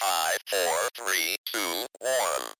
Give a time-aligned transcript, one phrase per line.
[0.00, 2.54] Five, four, three, two, one.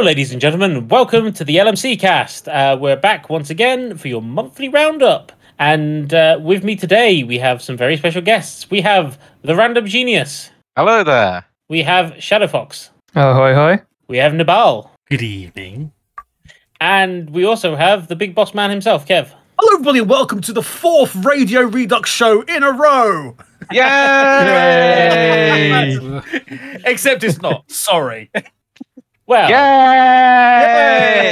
[0.00, 0.88] Hello, ladies and gentlemen.
[0.88, 2.48] Welcome to the LMC cast.
[2.48, 5.30] Uh, we're back once again for your monthly roundup.
[5.58, 8.70] And uh, with me today, we have some very special guests.
[8.70, 10.48] We have the Random Genius.
[10.74, 11.44] Hello there.
[11.68, 12.88] We have Shadowfox.
[13.14, 13.82] Oh, hi, hi.
[14.08, 14.90] We have Nabal.
[15.10, 15.92] Good evening.
[16.80, 19.30] And we also have the big boss man himself, Kev.
[19.58, 23.36] Hello, everybody, and welcome to the fourth Radio Redux show in a row.
[23.70, 23.82] Yay!
[26.86, 27.70] Except it's not.
[27.70, 28.30] Sorry.
[29.30, 29.54] Well, Yay!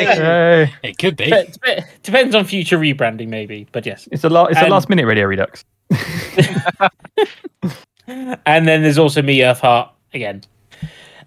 [0.06, 0.72] Hey.
[0.84, 1.30] It could be.
[1.30, 3.66] dep- dep- depends on future rebranding, maybe.
[3.72, 4.08] But yes.
[4.12, 4.52] It's a lot.
[4.52, 5.64] It's And- a last minute Radio Redux.
[8.46, 10.42] And then there's also me, Earthheart, again.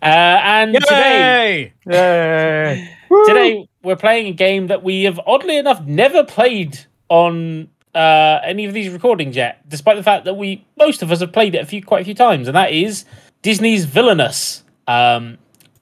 [0.01, 1.93] Uh, and today, Yay!
[1.93, 2.89] Yay!
[3.27, 8.65] today we're playing a game that we have oddly enough never played on uh, any
[8.65, 11.59] of these recordings yet, despite the fact that we most of us have played it
[11.61, 13.05] a few quite a few times, and that is
[13.43, 14.63] Disney's Villainous.
[14.87, 15.37] Um,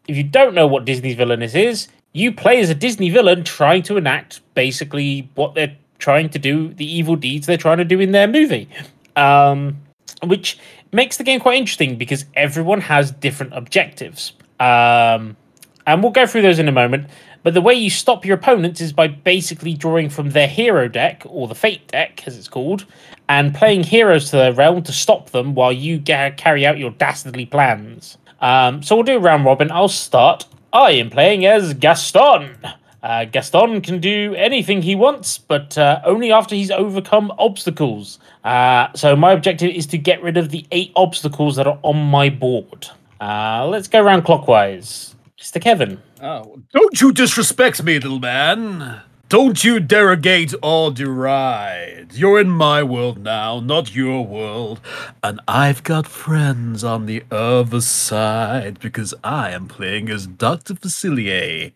[0.09, 3.83] if you don't know what Disney's Villainous is, you play as a Disney villain trying
[3.83, 7.99] to enact basically what they're trying to do, the evil deeds they're trying to do
[7.99, 8.67] in their movie.
[9.15, 9.77] Um,
[10.23, 10.57] which
[10.91, 14.33] makes the game quite interesting because everyone has different objectives.
[14.59, 15.37] Um,
[15.85, 17.07] and we'll go through those in a moment.
[17.43, 21.21] But the way you stop your opponents is by basically drawing from their hero deck,
[21.25, 22.85] or the fate deck, as it's called,
[23.29, 27.45] and playing heroes to their realm to stop them while you carry out your dastardly
[27.45, 28.17] plans.
[28.41, 29.71] Um, so we'll do round robin.
[29.71, 30.45] I'll start.
[30.71, 32.55] I am playing as Gaston.
[33.01, 38.19] Uh, Gaston can do anything he wants, but uh, only after he's overcome obstacles.
[38.43, 41.97] Uh, so my objective is to get rid of the eight obstacles that are on
[41.97, 42.87] my board.
[43.21, 45.15] Uh, let's go around clockwise.
[45.39, 45.61] Mr.
[45.61, 46.01] Kevin.
[46.21, 49.01] Oh, don't you disrespect me, little man.
[49.29, 52.13] Don't you derogate or deride.
[52.13, 54.81] You're in my world now, not your world.
[55.21, 60.73] And I've got friends on the other side because I am playing as Dr.
[60.73, 61.73] Facilier.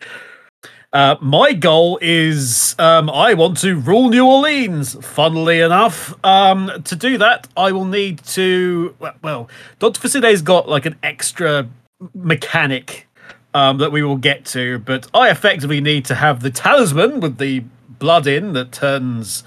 [0.91, 4.97] Uh, my goal is um, I want to rule New Orleans.
[5.05, 8.95] Funnily enough, um, to do that, I will need to.
[9.21, 9.47] Well,
[9.77, 9.99] Dr.
[10.01, 11.69] Facilier's got like an extra
[12.15, 13.07] mechanic
[13.53, 17.37] um, that we will get to, but I effectively need to have the talisman with
[17.37, 17.63] the
[17.99, 19.43] blood in that turns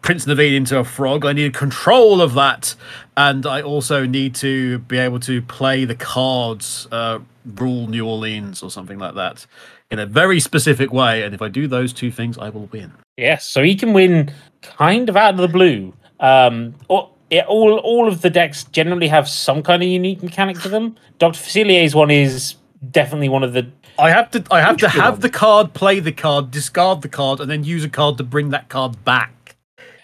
[0.00, 1.24] Prince Naveen into a frog.
[1.26, 2.74] I need control of that,
[3.16, 8.62] and I also need to be able to play the cards, uh, rule New Orleans
[8.62, 9.46] or something like that,
[9.90, 11.22] in a very specific way.
[11.22, 12.92] And if I do those two things, I will win.
[13.16, 14.32] Yes, so he can win
[14.62, 15.92] kind of out of the blue.
[16.20, 20.60] Um, or, yeah, all all of the decks generally have some kind of unique mechanic
[20.60, 20.96] to them.
[21.18, 22.54] Doctor Facilier's one is
[22.90, 23.68] definitely one of the.
[23.98, 25.20] I have to I have to have one.
[25.20, 28.50] the card, play the card, discard the card, and then use a card to bring
[28.50, 29.56] that card back.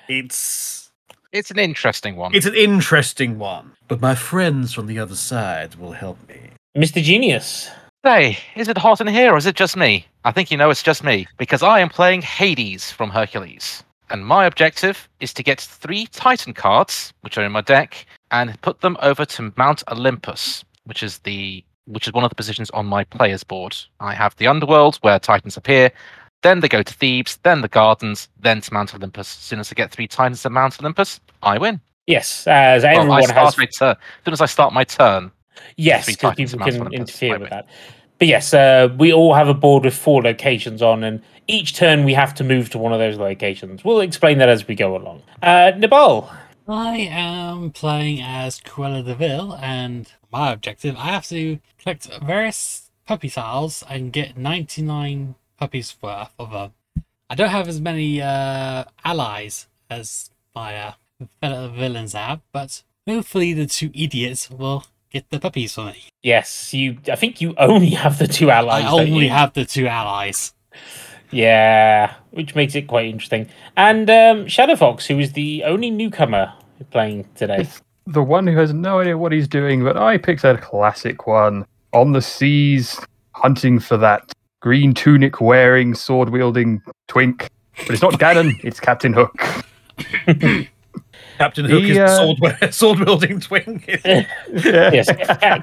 [0.09, 0.91] It's
[1.33, 2.35] It's an interesting one.
[2.35, 3.73] it's an interesting one.
[3.89, 6.51] But my friends from the other side will help me.
[6.77, 7.03] Mr.
[7.03, 7.71] Genius.
[8.03, 10.07] Hey, is it hot in here or is it just me?
[10.25, 13.83] I think you know it's just me because I am playing Hades from Hercules.
[14.11, 18.61] And my objective is to get three Titan cards, which are in my deck, and
[18.61, 22.71] put them over to Mount Olympus, which is the which is one of the positions
[22.71, 23.77] on my player's board.
[24.01, 25.91] I have the underworld where Titans appear,
[26.43, 29.35] then they go to Thebes, then the gardens, then to Mount Olympus.
[29.37, 31.81] As soon as I get three Titans at Mount Olympus, I win.
[32.07, 33.59] Yes, as Well, I everyone start has.
[33.59, 33.91] my turn.
[33.91, 35.31] As soon as I start my turn,
[35.77, 37.67] Yes, because people can Olympus, interfere with that.
[38.19, 42.05] But yes, uh, we all have a board with four locations on, and each turn
[42.05, 43.85] we have to move to one of those locations.
[43.85, 45.23] We'll explain that as we go along.
[45.43, 46.31] Uh, Nabal.
[46.67, 52.91] I am playing as Cruella de Vil, and my objective I have to collect various
[53.07, 56.73] puppy tiles and get 99 puppies worth of them.
[57.29, 60.93] I don't have as many uh, allies as my uh,
[61.41, 66.05] fellow villains have, but hopefully the two idiots will get the puppies for me.
[66.23, 66.99] Yes, you.
[67.11, 68.85] I think you only have the two allies.
[68.85, 69.31] I only you?
[69.31, 70.55] have the two allies.
[71.35, 73.49] Yeah, which makes it quite interesting.
[73.77, 76.53] And um, Shadow Fox, who is the only newcomer
[76.91, 77.69] playing today.
[78.07, 81.67] The one who has no idea what he's doing, but I picked a classic one.
[81.93, 82.99] On the seas,
[83.33, 87.49] hunting for that green tunic wearing, sword wielding twink.
[87.79, 89.37] But it's not Ganon, it's Captain Hook.
[91.39, 93.83] Captain Hook He, is the uh, sword sword wielding twin.
[93.89, 94.27] Yeah.
[94.49, 95.09] yes,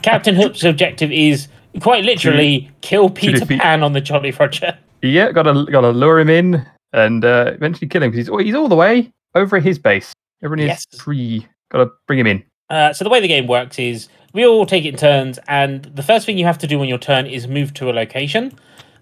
[0.01, 1.47] Captain Hook's objective is
[1.79, 4.77] quite literally kill Peter Pan on the Jolly Roger.
[5.01, 8.67] Yeah, gotta gotta lure him in and uh, eventually kill him because he's he's all
[8.67, 10.13] the way over at his base.
[10.43, 10.85] Everyone Yes.
[10.91, 11.47] is free.
[11.71, 12.43] Gotta bring him in.
[12.69, 15.83] Uh, so the way the game works is we all take it in turns, and
[15.85, 18.53] the first thing you have to do on your turn is move to a location.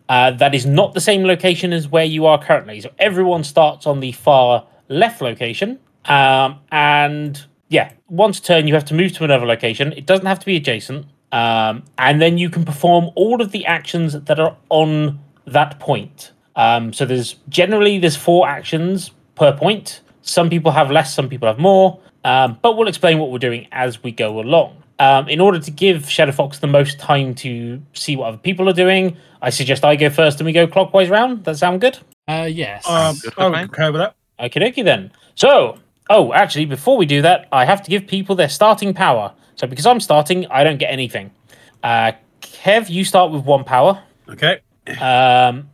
[0.08, 2.82] Uh, that is not the same location as where you are currently.
[2.82, 8.74] So everyone starts on the far left location, um, and yeah, once a turn you
[8.74, 9.94] have to move to another location.
[9.94, 13.66] It doesn't have to be adjacent, um, and then you can perform all of the
[13.68, 15.20] actions that are on
[15.54, 16.32] that point.
[16.56, 20.02] Um, so there's generally there's four actions per point.
[20.22, 22.00] Some people have less, some people have more.
[22.24, 24.84] Um, but we'll explain what we're doing as we go along.
[25.00, 28.68] Um, in order to give Shadow Fox the most time to see what other people
[28.68, 31.46] are doing, I suggest I go first and we go clockwise round.
[31.46, 31.98] That sound good?
[32.28, 32.86] Uh, yes.
[32.88, 33.60] Um, Good I'm me.
[33.60, 34.16] okay with that.
[34.40, 35.12] Okay, dokie then.
[35.36, 35.78] So,
[36.10, 39.34] oh, actually, before we do that, I have to give people their starting power.
[39.56, 41.32] So, because I'm starting, I don't get anything.
[41.82, 44.04] Uh, Kev, you start with one power.
[44.28, 44.60] Okay.
[44.88, 45.70] Um,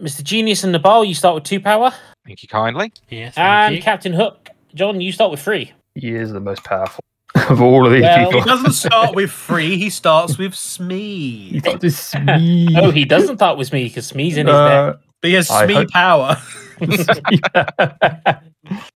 [0.00, 0.22] Mr.
[0.22, 1.92] Genius and Nabal, you start with two power.
[2.26, 2.92] thank you kindly.
[3.08, 3.34] yes.
[3.34, 3.82] thank And you.
[3.82, 5.72] Captain Hook, John, you start with three.
[5.94, 7.00] He is the most powerful
[7.48, 8.40] of all of these Well- He people.
[8.42, 11.48] doesn't start with free, he starts with Smee.
[11.50, 11.60] He Smee.
[11.60, 12.68] thought this me.
[12.76, 15.64] Oh, he doesn't start with me because Smee's in his Uh, But he has I
[15.66, 16.36] Smee hope- power.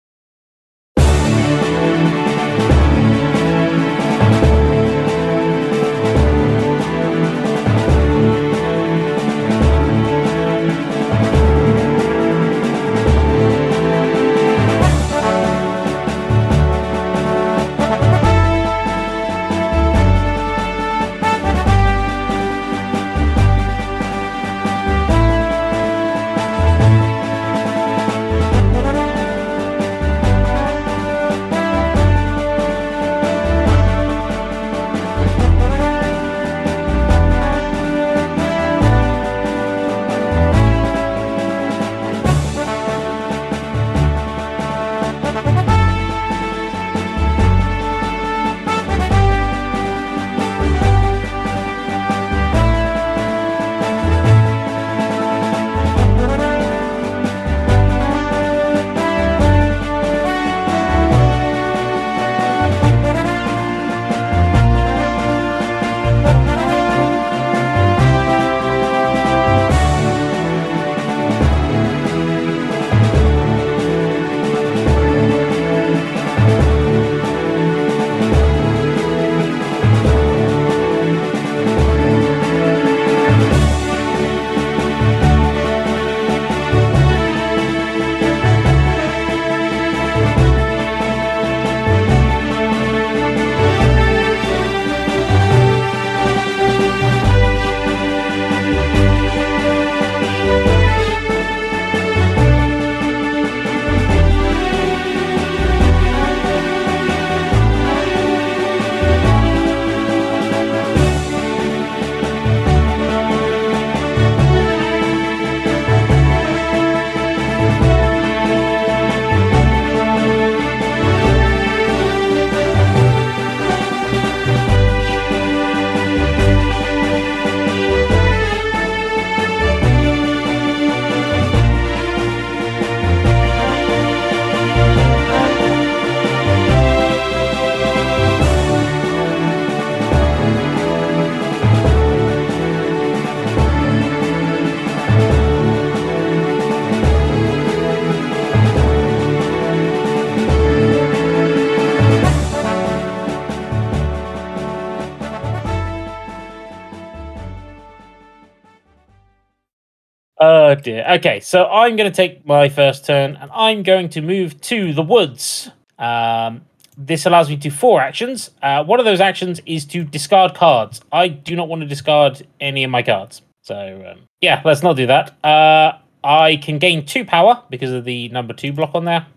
[160.81, 161.05] dear.
[161.17, 164.93] Okay, so I'm going to take my first turn, and I'm going to move to
[164.93, 165.69] the woods.
[165.97, 166.61] Um,
[166.97, 168.51] this allows me to four actions.
[168.61, 171.01] Uh, one of those actions is to discard cards.
[171.11, 174.95] I do not want to discard any of my cards, so um, yeah, let's not
[174.95, 175.43] do that.
[175.43, 179.27] Uh, I can gain two power because of the number two block on there.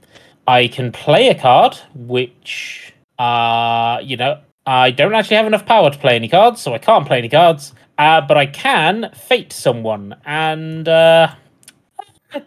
[0.46, 5.90] I can play a card, which, uh, you know, I don't actually have enough power
[5.90, 7.72] to play any cards, so I can't play any cards.
[8.02, 11.32] Uh, but I can fate someone, and uh,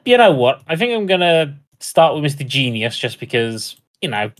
[0.03, 0.61] you know what?
[0.67, 2.45] I think I'm gonna start with Mr.
[2.45, 4.31] Genius, just because you know,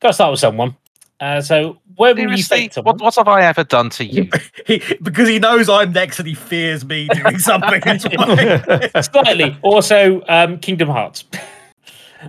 [0.00, 0.76] gotta start with someone.
[1.20, 2.96] Uh, so where will you fate someone?
[2.96, 4.28] what, what have I ever done to you?
[4.66, 7.80] He, because he knows I'm next and he fears me doing something.
[7.86, 8.04] It's
[8.94, 9.56] why- Slightly.
[9.62, 11.24] Also, um, Kingdom Hearts.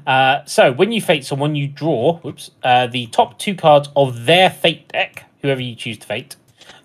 [0.05, 4.27] Uh, so when you fate someone, you draw whoops, uh, the top two cards of
[4.27, 6.35] their fate deck, whoever you choose to fate.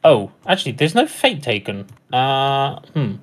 [0.05, 1.87] Oh, actually, there's no fate taken.
[2.13, 3.15] Uh, hmm.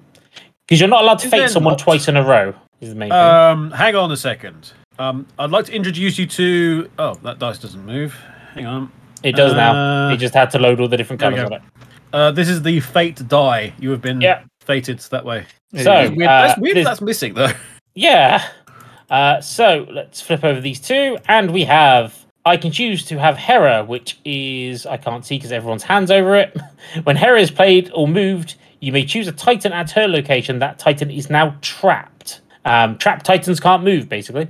[0.67, 1.79] Because you're not allowed to Is fate someone not?
[1.79, 2.53] twice in a row.
[2.79, 3.17] Is the main thing.
[3.19, 4.71] um, hang on a second.
[4.97, 6.89] Um, I'd like to introduce you to.
[6.97, 8.13] Oh, that dice doesn't move.
[8.53, 8.91] Hang on.
[9.23, 10.07] It does now.
[10.09, 11.61] uh, It just had to load all the different colors of it.
[12.13, 13.73] Uh, this is the fate die.
[13.79, 14.41] You have been Yeah.
[14.61, 15.45] fated that way.
[15.75, 16.29] So, That's weird.
[16.29, 16.77] uh, that's weird.
[16.77, 17.51] this- That's missing though.
[17.93, 18.43] Yeah.
[19.09, 22.20] Uh, so let's flip over these two, and we have.
[22.45, 26.35] I can choose to have Hera, which is I can't see because everyone's hands over
[26.35, 26.57] it.
[27.03, 30.59] when Hera is played or moved, you may choose a Titan at her location.
[30.59, 32.41] That Titan is now trapped.
[32.65, 34.47] Um, trapped Titans can't move, basically.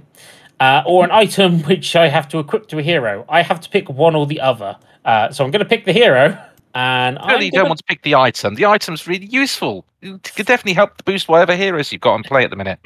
[0.59, 3.25] Uh, or an item which I have to equip to a hero.
[3.27, 4.77] I have to pick one or the other.
[5.03, 6.37] Uh, so I'm going to pick the hero,
[6.75, 8.55] and I'm Really, gonna- don't want to pick the item.
[8.55, 9.83] The item's really useful.
[10.01, 12.79] It could definitely help to boost whatever heroes you've got on play at the minute.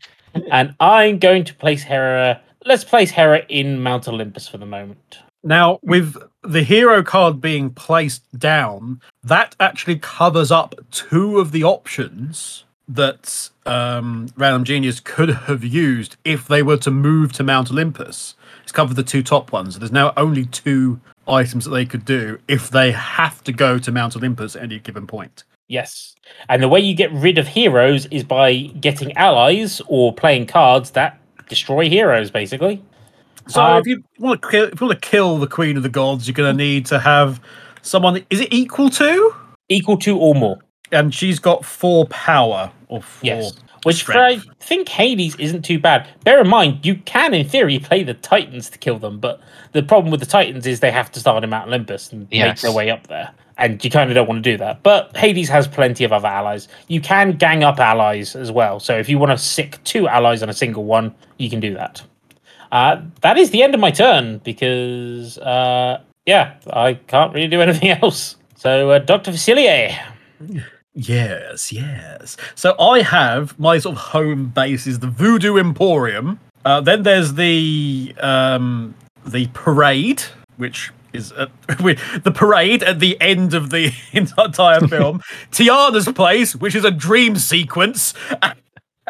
[0.52, 2.40] and I'm going to place Hera.
[2.64, 5.18] Let's place Hera in Mount Olympus for the moment.
[5.42, 11.64] Now, with the hero card being placed down, that actually covers up two of the
[11.64, 17.70] options that um, Random Genius could have used if they were to move to Mount
[17.70, 18.34] Olympus.
[18.62, 19.78] It's covered the two top ones.
[19.78, 23.90] There's now only two items that they could do if they have to go to
[23.90, 25.44] Mount Olympus at any given point.
[25.68, 26.14] Yes.
[26.48, 30.90] And the way you get rid of heroes is by getting allies or playing cards
[30.90, 31.18] that
[31.52, 32.82] destroy heroes, basically.
[33.46, 35.82] So Um, if you want to kill, if you want to kill the Queen of
[35.82, 37.40] the Gods, you're going to need to have
[37.82, 38.24] someone.
[38.30, 39.34] Is it equal to?
[39.68, 40.58] Equal to or more.
[40.92, 43.26] And she's got four power or four.
[43.26, 43.52] Yes.
[43.84, 46.08] Which I think Hades isn't too bad.
[46.24, 49.40] Bear in mind, you can, in theory, play the Titans to kill them, but
[49.72, 52.60] the problem with the Titans is they have to start in Mount Olympus and make
[52.60, 53.30] their way up there.
[53.58, 54.82] And you kind of don't want to do that.
[54.82, 56.68] But Hades has plenty of other allies.
[56.88, 58.80] You can gang up allies as well.
[58.80, 61.74] So if you want to sic two allies on a single one, you can do
[61.74, 62.02] that.
[62.72, 67.60] Uh, that is the end of my turn because, uh, yeah, I can't really do
[67.66, 68.36] anything else.
[68.56, 69.32] So, uh, Dr.
[69.32, 69.98] Facilier.
[70.94, 72.36] Yes, yes.
[72.54, 76.38] So I have my sort of home base is the Voodoo Emporium.
[76.64, 78.94] Uh, then there's the um,
[79.26, 80.22] the parade,
[80.56, 85.20] which is uh, the parade at the end of the entire film.
[85.50, 88.14] Tiana's place, which is a dream sequence,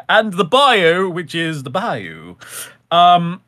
[0.08, 2.36] and the bayou, which is the bayou.
[2.90, 3.42] Um,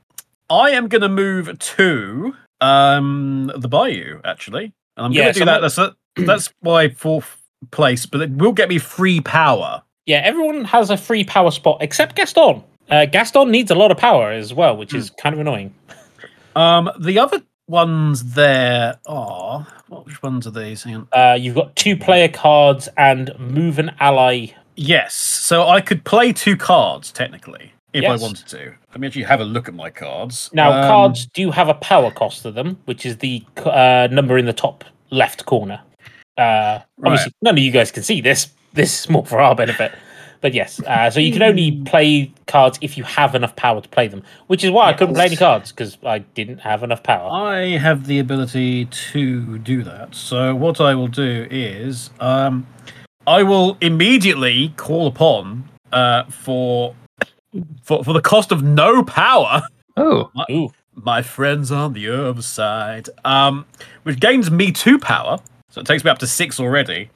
[0.50, 5.40] I am going to move to um, the bayou actually, and I'm Yeah, going to
[5.40, 5.60] do so that.
[5.60, 5.96] That's a,
[6.26, 9.82] that's my fourth place, but it will get me free power.
[10.06, 12.62] Yeah, everyone has a free power spot except Gaston.
[12.90, 15.74] Uh, Gaston needs a lot of power as well, which is kind of annoying.
[16.54, 20.06] Um, the other ones there are what?
[20.06, 20.82] Which ones are these?
[20.82, 21.08] Hang on.
[21.12, 24.48] Uh, you've got two player cards and move an ally.
[24.76, 28.20] Yes, so I could play two cards technically if Yes.
[28.20, 28.74] I wanted to.
[28.90, 30.50] Let me actually have a look at my cards.
[30.52, 34.36] Now, Um, cards do have a power cost to them, which is the uh, number
[34.36, 35.80] in the top left corner.
[36.36, 38.48] Uh, obviously, none of you guys can see this.
[38.72, 39.92] This is more for our benefit.
[40.44, 43.88] But yes, uh, so you can only play cards if you have enough power to
[43.88, 47.02] play them, which is why I couldn't play any cards because I didn't have enough
[47.02, 47.30] power.
[47.32, 50.14] I have the ability to do that.
[50.14, 52.66] So what I will do is um,
[53.26, 56.94] I will immediately call upon uh, for
[57.82, 59.62] for for the cost of no power.
[59.96, 63.64] Oh, Ooh, my friends on the other side, um,
[64.02, 65.38] which gains me two power.
[65.70, 67.10] So it takes me up to six already.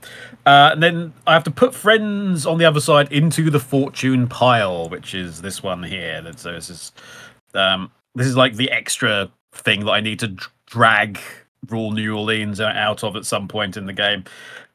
[0.48, 4.28] Uh, and then I have to put friends on the other side into the fortune
[4.28, 6.24] pile, which is this one here.
[6.36, 6.90] So this is
[7.52, 11.18] um, this is like the extra thing that I need to drag
[11.68, 14.24] Rule New Orleans out of at some point in the game.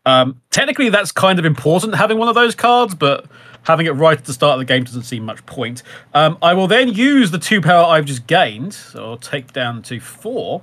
[0.05, 3.25] Um, technically, that's kind of important having one of those cards, but
[3.63, 5.81] having it right at the start of the game doesn't seem much point.
[6.13, 9.81] Um, I will then use the two power I've just gained, so I'll take down
[9.83, 10.61] to four,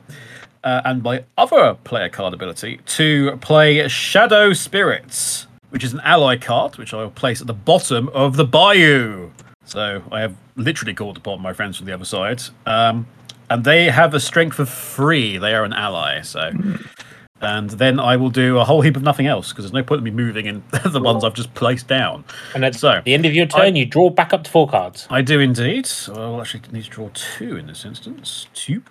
[0.65, 5.47] uh, and my other player card ability to play Shadow Spirits.
[5.71, 9.31] which is an ally card, which I will place at the bottom of the bayou.
[9.65, 12.43] So I have literally called upon my friends from the other side.
[12.67, 13.07] Um,
[13.49, 15.39] and they have a strength of three.
[15.39, 16.23] They are an ally.
[16.23, 16.51] So.
[17.43, 20.01] And then I will do a whole heap of nothing else because there's no point
[20.01, 22.25] in me moving in the ones I've just placed down.
[22.55, 25.07] And at So, the end of your turn, you draw back up to four cards.
[25.09, 25.87] I do indeed.
[25.87, 28.47] So I'll actually need to draw two in this instance.
[28.53, 28.83] Two.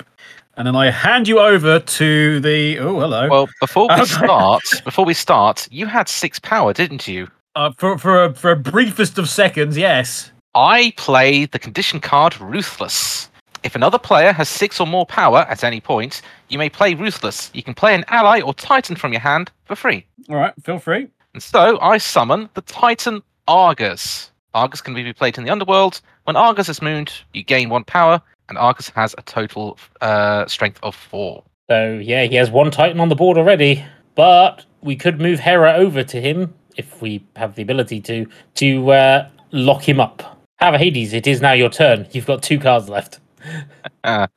[0.60, 2.80] And then I hand you over to the.
[2.80, 3.30] Oh, hello.
[3.30, 7.30] Well, before we start, before we start, you had six power, didn't you?
[7.56, 10.34] Uh, for for a, for a briefest of seconds, yes.
[10.56, 13.30] I play the condition card Ruthless.
[13.64, 17.52] If another player has six or more power at any point, you may play Ruthless.
[17.54, 20.06] You can play an ally or Titan from your hand for free.
[20.28, 21.08] All right, feel free.
[21.34, 24.30] And so I summon the Titan Argus.
[24.54, 26.02] Argus can be played in the underworld.
[26.26, 30.80] When Argus is mooned, you gain one power, and Argus has a total uh, strength
[30.84, 31.44] of four.
[31.70, 33.86] So yeah, he has one Titan on the board already.
[34.16, 38.92] But we could move Hera over to him if we have the ability to to
[38.92, 40.44] uh, lock him up.
[40.58, 42.06] However, Hades, it is now your turn.
[42.12, 43.20] You've got two cards left.
[44.04, 44.28] Uh,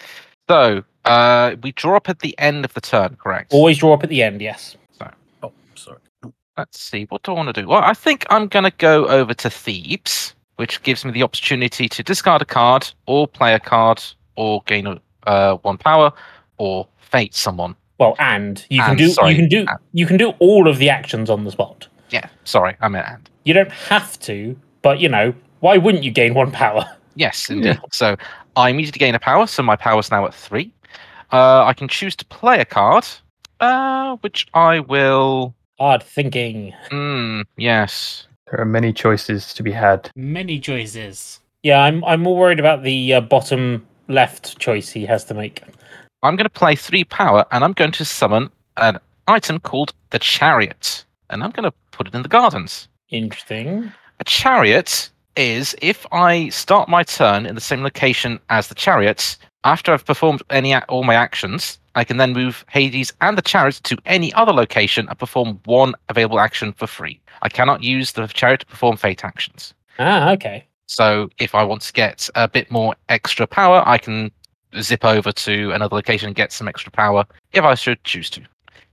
[0.49, 3.53] so uh, we draw up at the end of the turn, correct?
[3.53, 4.41] Always draw up at the end.
[4.41, 4.77] Yes.
[5.43, 5.99] Oh, sorry.
[6.57, 7.07] Let's see.
[7.09, 7.69] What do I want to do?
[7.69, 11.89] Well, I think I'm going to go over to Thebes, which gives me the opportunity
[11.89, 14.03] to discard a card, or play a card,
[14.37, 16.13] or gain uh, one power,
[16.59, 17.75] or fate someone.
[17.99, 19.79] Well, and you can do sorry, you can do and.
[19.93, 21.87] you can do all of the actions on the spot.
[22.11, 23.31] Yeah, sorry, I meant and.
[23.45, 26.85] You don't have to, but you know why wouldn't you gain one power?
[27.15, 27.79] Yes, indeed.
[27.93, 28.17] So
[28.57, 30.73] I immediately gain a power, so my power's now at three.
[31.31, 33.07] Uh, I can choose to play a card,
[33.61, 35.55] uh, which I will.
[35.79, 36.73] Hard thinking.
[36.91, 38.27] Mm, yes.
[38.53, 40.11] There are many choices to be had.
[40.15, 41.41] Many choices.
[41.63, 45.63] Yeah, I'm I'm more worried about the uh, bottom left choice he has to make.
[46.23, 50.19] I'm going to play three power, and I'm going to summon an item called the
[50.19, 52.89] Chariot, and I'm going to put it in the gardens.
[53.09, 53.91] Interesting.
[54.21, 59.39] A chariot is if I start my turn in the same location as the chariot
[59.65, 63.81] after I've performed any all my actions, I can then move Hades and the chariot
[63.85, 67.21] to any other location and perform one available action for free.
[67.43, 69.75] I cannot use the chariot to perform fate actions.
[69.99, 70.65] Ah, okay.
[70.87, 74.31] So if I want to get a bit more extra power, I can
[74.81, 78.41] zip over to another location and get some extra power if I should choose to.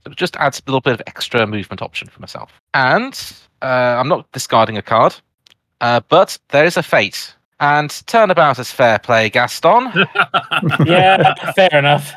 [0.04, 2.52] So it just adds a little bit of extra movement option for myself.
[2.74, 3.14] And
[3.62, 5.14] uh, I'm not discarding a card,
[5.80, 7.34] uh, but there is a fate.
[7.60, 9.92] And turnabout is fair play, Gaston.
[10.86, 12.12] Yeah, fair enough.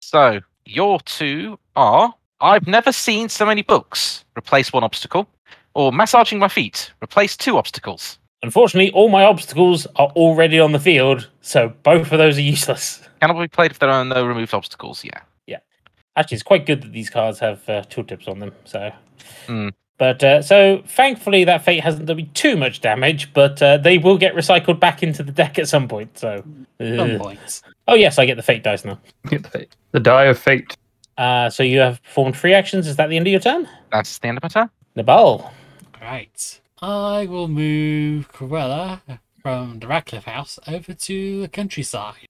[0.00, 4.24] So your two are I've never seen so many books.
[4.36, 5.26] Replace one obstacle.
[5.74, 6.92] Or massaging my feet.
[7.02, 8.18] Replace two obstacles.
[8.42, 13.00] Unfortunately, all my obstacles are already on the field, so both of those are useless.
[13.20, 15.04] Cannot be played if there are no removed obstacles.
[15.04, 15.20] Yeah.
[15.46, 15.58] Yeah.
[16.16, 18.52] Actually, it's quite good that these cards have uh, tooltips on them.
[18.64, 18.92] So,
[19.46, 19.68] Hmm.
[19.98, 23.98] But uh, so thankfully that fate hasn't done me too much damage, but uh, they
[23.98, 26.18] will get recycled back into the deck at some point.
[26.18, 26.42] So,
[26.78, 27.18] Some Ugh.
[27.20, 27.62] points.
[27.88, 28.98] oh yes, I get the fate dice now.
[29.28, 29.74] Get the fate.
[29.92, 30.76] The die of fate.
[31.16, 32.86] Uh, so you have performed three actions.
[32.86, 34.68] Is that the end of your turn, That's the end of my turn.
[34.96, 35.50] Nabal?
[36.00, 36.60] Right.
[36.82, 39.00] I will move Cruella
[39.40, 42.28] from the Radcliffe house over to the countryside.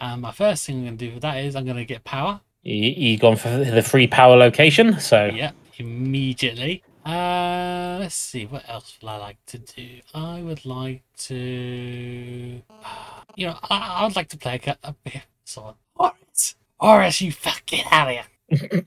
[0.00, 2.04] And my first thing I'm going to do for that is I'm going to get
[2.04, 2.40] power.
[2.62, 4.98] He, he's gone for the free power location.
[4.98, 6.82] So Yep, immediately.
[7.04, 10.00] Uh, let's see, what else would I like to do?
[10.12, 12.62] I would like to, you
[13.46, 16.56] know, I, I would like to play a, ca- a bit sort of Horace.
[16.80, 18.86] Horace, you fucking out of here.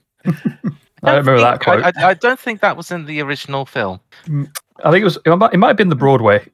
[1.02, 1.82] I don't remember that quote.
[1.82, 4.00] I, I, I don't think that was in the original film.
[4.84, 5.18] I think it was.
[5.24, 6.46] It might, it might have been the Broadway.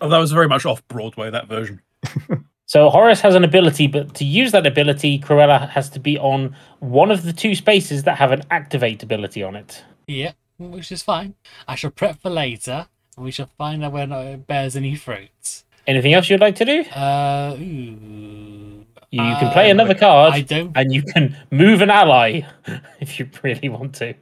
[0.00, 1.80] Oh, that was very much off Broadway, that version.
[2.72, 6.56] So Horace has an ability, but to use that ability, Cruella has to be on
[6.80, 9.84] one of the two spaces that have an activate ability on it.
[10.06, 11.34] Yep, which is fine.
[11.68, 15.66] I shall prep for later, and we shall find out whether it bears any fruits.
[15.86, 16.80] Anything else you'd like to do?
[16.92, 18.86] Uh, ooh.
[19.10, 20.72] You can play Uh, another card, I don't.
[20.74, 22.40] and you can move an ally
[23.00, 24.14] if you really want to.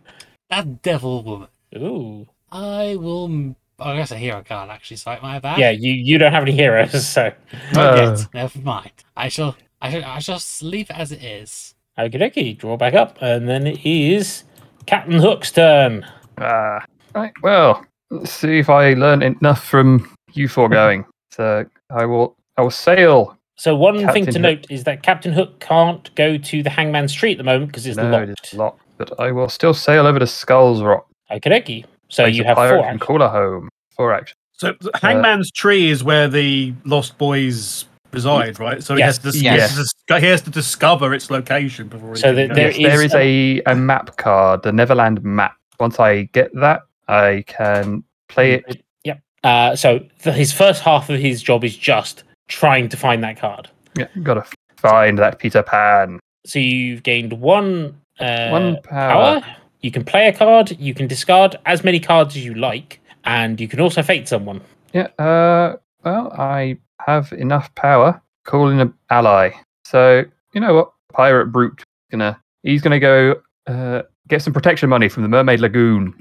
[0.49, 1.49] That devil woman.
[1.77, 3.55] Ooh, I will.
[3.81, 4.97] M- Oh, I guess a hero card actually.
[4.99, 5.59] So my bad.
[5.59, 5.71] yeah.
[5.71, 7.33] You you don't have any heroes, so
[7.73, 8.03] Not Uh.
[8.19, 8.27] yet.
[8.35, 8.93] Never mind.
[9.16, 9.57] I shall.
[9.81, 10.05] I shall.
[10.05, 11.75] I shall s- leave it as it is.
[11.99, 12.57] okie dokie.
[12.59, 14.45] Draw back up, and then it is
[14.87, 16.05] Captain Hook's turn.
[16.38, 17.33] Ah, right.
[17.43, 21.05] Well, let's see if I learn enough from you foregoing.
[21.33, 22.37] So I will.
[22.59, 23.38] I will sail.
[23.55, 24.40] So one thing to Hook.
[24.43, 27.87] note is that Captain Hook can't go to the Hangman's Tree at the moment because
[27.87, 28.29] it's no, locked.
[28.31, 28.83] it is locked.
[28.99, 31.07] But I will still sail over to Skulls Rock.
[31.31, 31.85] Okie dokie.
[32.11, 32.83] So Place you have four.
[32.83, 33.68] can call a home.
[33.96, 34.35] Four action.
[34.53, 38.83] So the Hangman's Tree is where the Lost Boys reside, right?
[38.83, 39.18] So he Yes.
[39.23, 39.55] has to Yes.
[39.55, 42.55] he, has to dis- he has to discover its location before he So can go.
[42.55, 45.55] there Yes, there is is a, a map card, the Neverland map.
[45.79, 48.83] once I get that, I can play it.
[49.05, 49.20] Yep.
[49.44, 53.38] Uh, so th- his first half of his job is just trying to find that
[53.38, 53.68] card.
[53.96, 54.44] Yeah, gotta
[54.77, 56.18] find that Peter Pan.
[56.44, 59.40] So you've gained one uh, One power.
[59.40, 59.57] power.
[59.83, 60.77] You can play a card.
[60.79, 64.61] You can discard as many cards as you like, and you can also fate someone.
[64.93, 65.09] Yeah.
[65.19, 65.77] Uh.
[66.05, 68.21] Well, I have enough power.
[68.45, 69.51] Calling an ally.
[69.85, 70.93] So you know what?
[71.12, 72.40] Pirate Brute gonna.
[72.62, 73.40] He's gonna go.
[73.66, 74.03] Uh.
[74.29, 76.14] Get some protection money from the Mermaid Lagoon.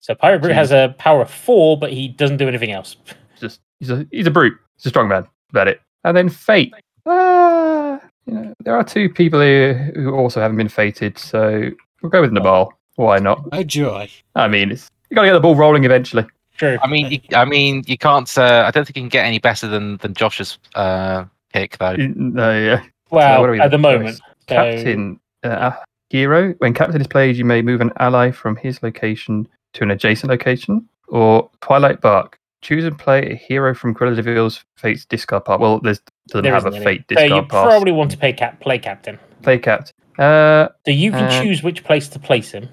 [0.00, 2.96] So Pirate Brute has a power of four, but he doesn't do anything else.
[3.40, 4.58] Just he's a he's a brute.
[4.76, 5.28] He's a strong man.
[5.50, 5.80] About it.
[6.02, 6.74] And then fate.
[7.06, 11.70] Uh, you know, there are two people here who also haven't been fated, so
[12.02, 12.72] we'll go with Nabal.
[12.96, 13.44] Why not?
[13.52, 14.08] Oh joy.
[14.34, 16.26] I mean, it's, you got to get the ball rolling eventually.
[16.58, 16.78] True.
[16.82, 18.28] I mean, you, I mean, you can't.
[18.36, 21.96] Uh, I don't think you can get any better than than Josh's uh, pick, though.
[21.96, 22.82] No, yeah.
[23.10, 23.98] Well, what are we at the looking for?
[23.98, 25.72] moment, so- Captain, uh,
[26.10, 26.52] hero.
[26.58, 30.30] When captain is played, you may move an ally from his location to an adjacent
[30.30, 30.86] location.
[31.08, 32.38] Or Twilight Bark.
[32.62, 35.60] Choose and play a hero from Cruella de Vil's Fate's discard part.
[35.60, 36.98] Well, there's doesn't there have a isn't any.
[36.98, 37.66] Fate So you pass.
[37.66, 39.18] probably want to play cap play captain.
[39.42, 39.92] Play captain.
[40.18, 42.68] Uh, So you can Uh, choose which place to place him.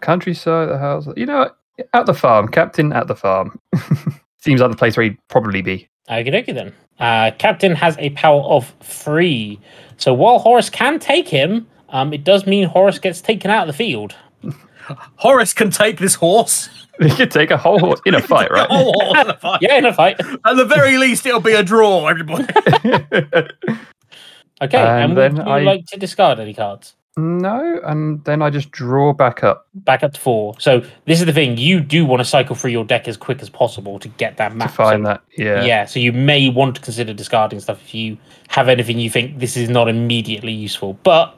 [0.00, 1.06] Countryside, the house.
[1.16, 1.50] You know,
[1.94, 2.48] at the farm.
[2.48, 3.58] Captain at the farm.
[4.38, 5.88] Seems like the place where he'd probably be.
[6.08, 6.74] Okie dokie then.
[6.98, 9.58] Uh, Captain has a power of three.
[9.96, 13.74] So while Horace can take him, um, it does mean Horace gets taken out of
[13.74, 14.14] the field.
[15.16, 16.68] Horace can take this horse.
[17.00, 18.66] He could take a whole horse in a fight, right?
[18.68, 19.62] Oh, horse in a fight.
[19.62, 20.20] Yeah, in a fight.
[20.20, 22.44] At the very least, it'll be a draw, everybody.
[24.62, 26.94] Okay, And and, then would you I- like to discard any cards?
[27.16, 30.54] No, and then I just draw back up Back up to four.
[30.58, 33.42] So this is the thing: you do want to cycle through your deck as quick
[33.42, 34.70] as possible to get that map.
[34.70, 35.22] to find so, that.
[35.36, 35.62] Yeah.
[35.64, 38.16] Yeah, so you may want to consider discarding stuff if you
[38.48, 40.94] have anything you think this is not immediately useful.
[41.02, 41.34] But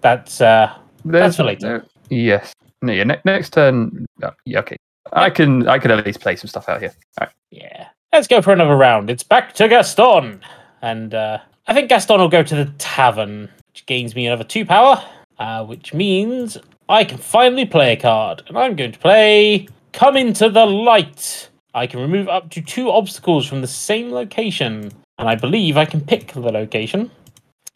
[0.00, 1.78] that's uh There's for later.
[1.78, 2.52] no- yes.
[2.82, 3.04] No, yeah.
[3.04, 4.06] Ne- next turn.
[4.22, 4.60] uh, yeah.
[4.60, 4.76] Okay.
[5.12, 5.68] I can.
[5.68, 6.92] I can at least play some stuff out here.
[7.20, 7.34] All right.
[7.50, 7.88] Yeah.
[8.12, 9.10] Let's go for another round.
[9.10, 10.40] It's back to Gaston.
[10.82, 14.66] And uh, I think Gaston will go to the tavern, which gains me another two
[14.66, 15.02] power,
[15.38, 16.58] uh, which means
[16.90, 18.42] I can finally play a card.
[18.46, 21.48] And I'm going to play Come Into the Light.
[21.72, 24.92] I can remove up to two obstacles from the same location.
[25.16, 27.10] And I believe I can pick the location.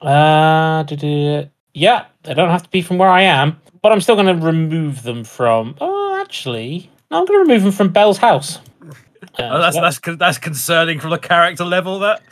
[0.03, 0.85] Uh,
[1.73, 4.47] yeah, they don't have to be from where I am, but I'm still going to
[4.47, 5.75] remove them from.
[5.81, 8.59] Oh, actually, no, I'm going to remove them from Belle's house.
[9.39, 11.99] Uh, Oh, that's so that's con- that's concerning from the character level.
[12.01, 12.23] That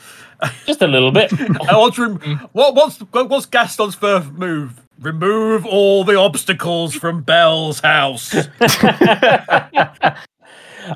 [0.67, 1.33] just a little bit.
[1.69, 4.81] I want to rem- what what's what's Gaston's first move?
[5.01, 8.33] Remove all the obstacles from Belle's house.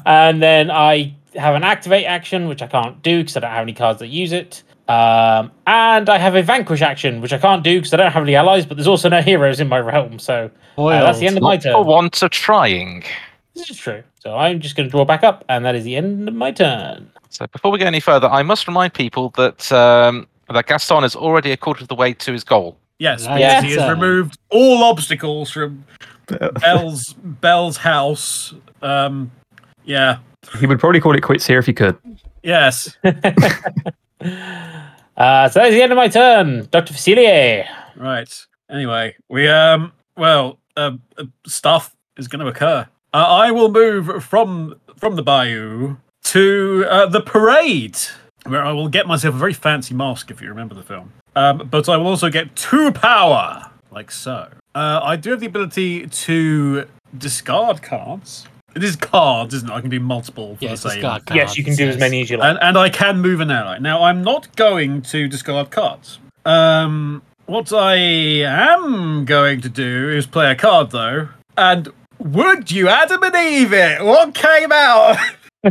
[0.07, 3.63] and then I have an activate action, which I can't do because I don't have
[3.63, 4.63] any cards that use it.
[4.89, 8.23] Um, and I have a vanquish action, which I can't do because I don't have
[8.23, 10.21] any allies, but there's also no heroes in my realm.
[10.21, 11.73] So uh, that's the end of my turn.
[11.73, 11.87] for turn.
[11.87, 13.03] want of trying.
[13.55, 14.05] This is true.
[14.27, 16.51] So I'm just going to draw back up, and that is the end of my
[16.51, 17.09] turn.
[17.29, 21.15] So before we go any further, I must remind people that um, that Gaston is
[21.15, 22.77] already a quarter of the way to his goal.
[22.99, 23.37] Yes, Yeah.
[23.37, 23.91] because he has Yeah.
[23.91, 25.85] removed all obstacles from
[26.61, 28.53] Belle's Belle's house.
[28.83, 29.31] Um,
[29.85, 30.19] yeah.
[30.59, 31.97] He would probably call it quits here if he could.
[32.43, 32.97] Yes.
[35.17, 36.93] Uh, so that is the end of my turn, Dr.
[36.93, 37.67] Facilier.
[37.97, 38.29] Right.
[38.71, 39.93] Anyway, we um.
[40.15, 42.87] Well, uh, uh, stuff is going to occur.
[43.15, 47.99] Uh, I will move from from the bayou to uh, the parade,
[48.47, 51.13] where I will get myself a very fancy mask, if you remember the film.
[51.35, 54.49] Um, but I will also get two power, like so.
[54.75, 58.47] Uh, I do have the ability to discard cards.
[58.75, 59.73] It is cards, isn't it?
[59.73, 60.93] I can do multiple for Yeah, the same.
[60.97, 62.51] discard Yes, you can cards, do as many as you like.
[62.51, 63.79] And, and I can move an ally.
[63.79, 66.19] Now, I'm not going to discard cards.
[66.45, 71.29] Um, what I am going to do is play a card, though.
[71.57, 71.89] And
[72.19, 74.03] would you Adam and Eve it?
[74.05, 75.17] What came out?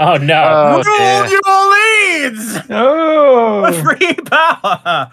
[0.00, 0.44] oh no!
[0.44, 1.38] Oh, Rule dear.
[1.44, 2.58] your leads!
[2.70, 5.10] Oh, Free power!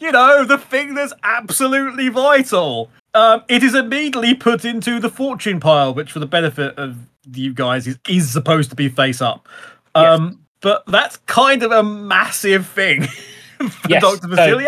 [0.00, 2.90] You know, the thing that's absolutely vital.
[3.14, 6.96] Um, it is immediately put into the fortune pile, which, for the benefit of
[7.32, 9.48] you guys, is, is supposed to be face up.
[9.94, 13.02] Um, But that's kind of a massive thing
[13.58, 14.36] for Yes, Dr.
[14.36, 14.58] so-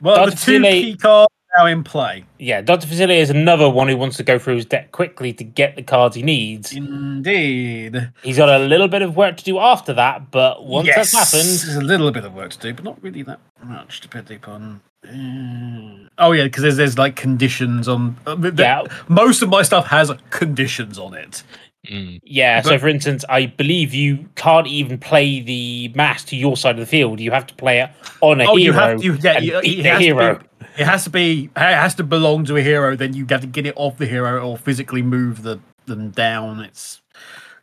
[0.00, 0.30] Well, Dr.
[0.30, 2.24] the two Facilier- key cards are now in play.
[2.38, 2.86] yeah, Dr.
[2.86, 5.82] Facilier is another one who wants to go through his deck quickly to get the
[5.82, 6.72] cards he needs.
[6.72, 8.10] Indeed.
[8.22, 11.32] He's got a little bit of work to do after that, but once yes, that's
[11.32, 14.36] happened, there's a little bit of work to do, but not really that much, depending
[14.36, 14.80] upon.
[15.04, 18.16] Uh, oh yeah, because there's there's like conditions on.
[18.26, 18.82] Uh, Yeah.
[19.08, 21.42] most of my stuff has conditions on it.
[21.88, 22.20] Mm.
[22.22, 22.60] yeah.
[22.60, 26.80] so, for instance, I believe you can't even play the mass to your side of
[26.80, 27.20] the field.
[27.20, 29.60] You have to play it on a oh, hero you have you yeah, and you,
[29.60, 30.38] beat it the has to hero.
[30.38, 31.50] be- It has to be.
[31.56, 32.94] It has to belong to a hero.
[32.96, 36.60] Then you have to get it off the hero or physically move the them down.
[36.60, 37.00] It's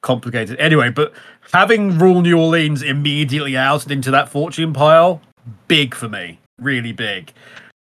[0.01, 0.59] complicated.
[0.59, 1.13] Anyway, but
[1.53, 5.21] having rule New Orleans immediately out into that fortune pile,
[5.67, 6.39] big for me.
[6.59, 7.31] Really big.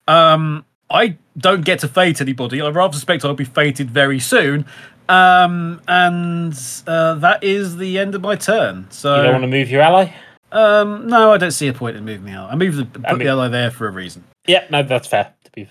[0.07, 2.61] Um, I don't get to fate anybody.
[2.61, 4.66] I rather suspect I'll be fated very soon.
[5.08, 6.52] Um, and
[6.86, 8.86] uh, that is the end of my turn.
[8.90, 10.12] So You don't want to move your ally?
[10.52, 12.50] um, no, I don't see a point in moving out.
[12.50, 14.24] I moved the put I mean- the ally there for a reason.
[14.46, 15.32] Yeah, no, that's fair.
[15.44, 15.68] To be.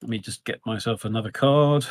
[0.00, 1.84] Let me just get myself another card.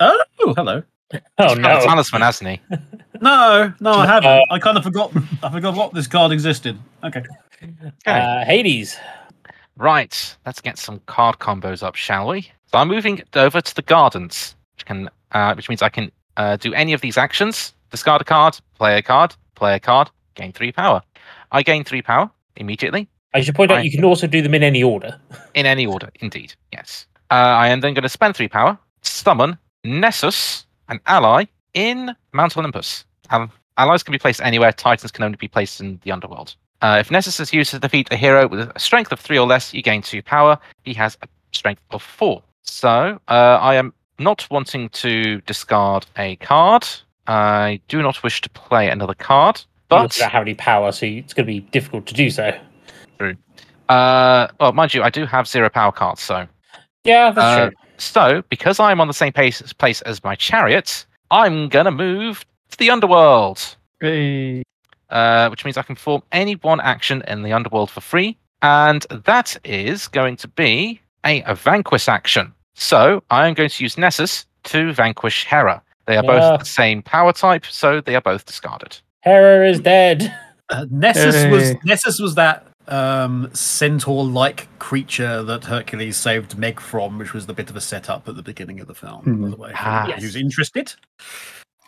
[0.00, 0.82] Oh, hello.
[1.12, 1.80] Oh He's a no.
[1.80, 2.60] talisman, hasn't he?
[3.20, 4.30] No, no, I haven't.
[4.30, 5.10] Uh, I kind of forgot.
[5.42, 6.78] I forgot what this card existed.
[7.02, 7.22] Okay.
[7.60, 7.72] Okay.
[8.06, 8.96] Uh, Hades.
[9.76, 12.42] Right, let's get some card combos up, shall we?
[12.66, 16.56] So I'm moving over to the gardens, which can, uh, which means I can uh,
[16.56, 20.52] do any of these actions: discard a card, play a card, play a card, gain
[20.52, 21.02] three power.
[21.52, 23.84] I gain three power immediately I should point out Right.
[23.84, 25.18] you can also do them in any order.
[25.54, 26.10] in any order.
[26.20, 27.06] Indeed, yes.
[27.30, 32.56] Uh, I am then going to spend three power, summon Nessus, an ally in Mount
[32.56, 33.04] Olympus.
[33.30, 34.72] Um, allies can be placed anywhere.
[34.72, 36.56] Titans can only be placed in the underworld.
[36.80, 39.46] Uh, if Nessus is used to defeat a hero with a strength of three or
[39.46, 40.58] less, you gain two power.
[40.84, 42.42] He has a strength of four.
[42.62, 46.86] So uh, I am not wanting to discard a card.
[47.26, 50.92] I do not wish to play another card, But but you don't have any power,
[50.92, 52.52] so it's going to be difficult to do so.
[53.18, 53.36] True.
[53.88, 56.46] Uh, well, mind you, I do have zero power cards, so
[57.04, 57.76] Yeah, that's Uh, true.
[57.98, 62.76] So, because I'm on the same pace, place as my chariot, I'm gonna move to
[62.78, 64.62] the underworld, Hey.
[65.10, 69.04] uh, which means I can perform any one action in the underworld for free, and
[69.10, 72.52] that is going to be a, a vanquish action.
[72.82, 75.82] So, I am going to use Nessus to vanquish Hera.
[76.06, 76.50] They are Yeah.
[76.50, 78.96] both the same power type, so they are both discarded.
[79.22, 80.32] Hera is dead.
[80.70, 87.34] Uh, Nessus was Nessus was that um, centaur-like creature that Hercules saved Meg from, which
[87.34, 89.22] was the bit of a setup at the beginning of the film.
[89.24, 89.50] By Mhm.
[89.50, 90.04] the way, Ah.
[90.04, 90.94] anybody who's interested.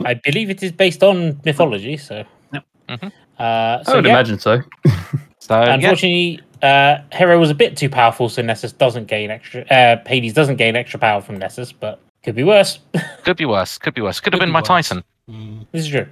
[0.05, 2.25] I believe it is based on mythology, so.
[2.53, 2.65] Yep.
[2.91, 3.13] Mhm.
[3.39, 4.61] Uh, so I would yeah, imagine so.
[5.39, 9.63] So, yeah, unfortunately, uh, Hera was a bit too powerful, so Nessus doesn't gain extra.
[9.67, 12.79] Uh, Hades doesn't gain extra power from Nessus, but could be worse.
[13.25, 13.79] could be worse.
[13.79, 14.21] Could be worse.
[14.21, 14.69] Could have been be my worse.
[14.69, 15.67] Titan, Mm.
[15.71, 16.07] this is true.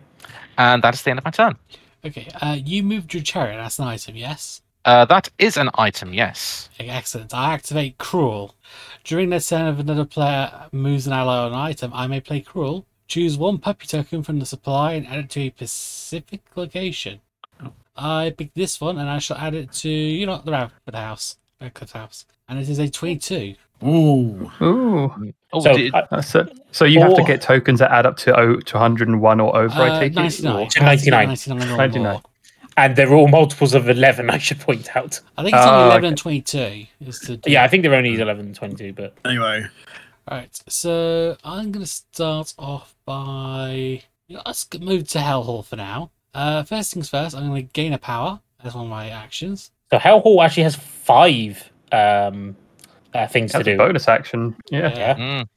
[0.58, 1.56] and that is the end of my turn.
[2.04, 3.56] Okay, uh, you moved your chariot.
[3.56, 4.62] That's an item, yes?
[4.84, 6.70] Uh, that is an item, yes.
[6.80, 7.34] Okay, excellent.
[7.34, 8.54] I activate Cruel.
[9.04, 12.40] During the turn of another player moves an ally or an item, I may play
[12.40, 12.86] Cruel.
[13.08, 17.20] Choose one puppy token from the supply and add it to a specific location.
[17.98, 21.36] I pick this one and I shall add it to, you know, the Radcliffe house.
[21.60, 22.24] Radcliffe house.
[22.48, 23.54] And it is a 22.
[23.84, 25.32] Ooh, Ooh.
[25.52, 26.58] Oh, so did- uh, That's it.
[26.72, 29.74] So you have to get tokens that add up to oh, to 101 or over,
[29.80, 30.16] I Uh, take it?
[30.16, 30.56] 99.
[30.56, 31.26] Or- To 99.
[31.28, 32.20] 99 99.
[32.76, 35.20] and they're all multiples of 11, I should point out.
[35.36, 36.08] I think it's only Oh, 11 okay.
[36.08, 36.86] and 22.
[37.06, 37.40] Is to.
[37.46, 39.66] Yeah, I think they're only 11 and 22, but anyway,
[40.30, 44.02] Alright, so I'm going to start off by.
[44.26, 46.10] you know, Let's move to Hell Hall for now.
[46.34, 49.70] Uh, first things first, I'm going to gain a power as one of my actions.
[49.90, 52.56] so Hell Hall actually has five um,
[53.14, 53.76] uh, things to That's a do.
[53.78, 54.54] bonus action.
[54.70, 54.92] Yeah.
[54.96, 55.14] Yeah.
[55.16, 55.48] Mm.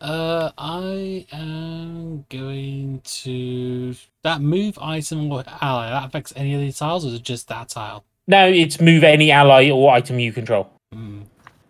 [0.00, 3.94] Uh, I am going to.
[4.22, 7.48] That move item or ally, that affects any of these tiles, or is it just
[7.48, 8.04] that tile?
[8.26, 10.70] No, it's move any ally or item you control.
[10.92, 11.22] Hmm.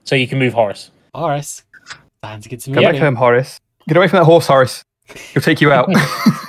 [0.04, 0.90] So you can move Horus.
[1.14, 1.62] Horace,
[2.22, 2.87] time to get to Go me.
[2.87, 3.61] back home, Horace.
[3.87, 4.83] Get away from that horse, Horace.
[5.33, 5.88] He'll take you out.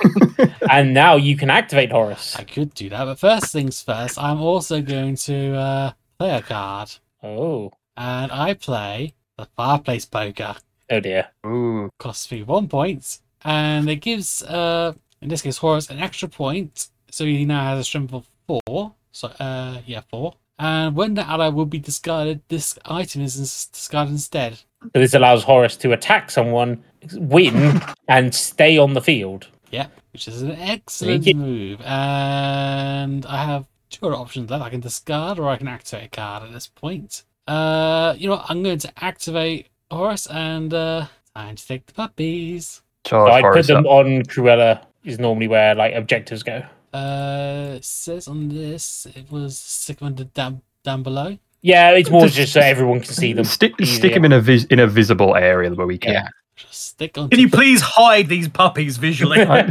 [0.76, 2.36] and now you can activate Horace.
[2.36, 6.42] I could do that, but first things first, I'm also going to uh, play a
[6.42, 6.90] card.
[7.22, 10.56] Oh, And I play the Fireplace Poker.
[10.90, 11.28] oh dear.
[11.46, 11.90] Ooh.
[11.98, 16.88] costs me one point, and it gives, uh, in this case, Horace an extra point,
[17.10, 18.94] so he now has a strength of four.
[19.12, 20.34] So, uh, yeah, four.
[20.58, 23.34] And when the ally will be discarded, this item is
[23.72, 24.60] discarded instead.
[24.82, 29.48] So this allows Horace to attack someone, win, and stay on the field.
[29.70, 31.80] Yep, which is an excellent move.
[31.82, 34.64] And I have two other options left.
[34.64, 37.24] I can discard or I can activate a card at this point.
[37.46, 38.46] Uh, you know what?
[38.48, 42.82] I'm going to activate Horace and uh, time to take the puppies.
[43.06, 43.86] So Charge I put Horace them up.
[43.86, 44.84] on Cruella.
[45.02, 46.62] Is normally where like objectives go.
[46.92, 51.38] Uh, it says on this it was stick them down down below.
[51.62, 53.44] Yeah, it's more Just- just so everyone can see them.
[53.44, 54.10] Stick, stick easier.
[54.16, 56.12] him in a vis- in a visible area where we can.
[56.12, 56.28] Yeah.
[56.60, 57.30] Just stick on.
[57.30, 59.44] can you please hide these puppies visually?
[59.44, 59.62] By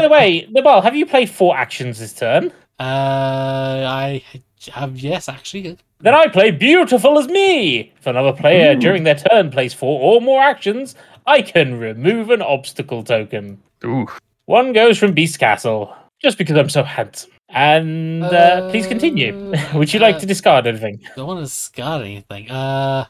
[0.00, 2.52] the way, Nabal, have you played four actions this turn?
[2.80, 4.24] Uh, I
[4.72, 5.78] have yes, actually.
[6.00, 7.92] Then I play beautiful as me.
[7.96, 8.80] If another player Ooh.
[8.80, 13.62] during their turn plays four or more actions, I can remove an obstacle token.
[13.84, 14.08] Ooh.
[14.46, 17.30] One goes from Beast Castle, just because I'm so handsome.
[17.50, 19.52] And uh, please continue.
[19.52, 21.00] Uh, Would you like uh, to discard anything?
[21.04, 22.50] I don't want to discard anything.
[22.50, 23.06] Uh,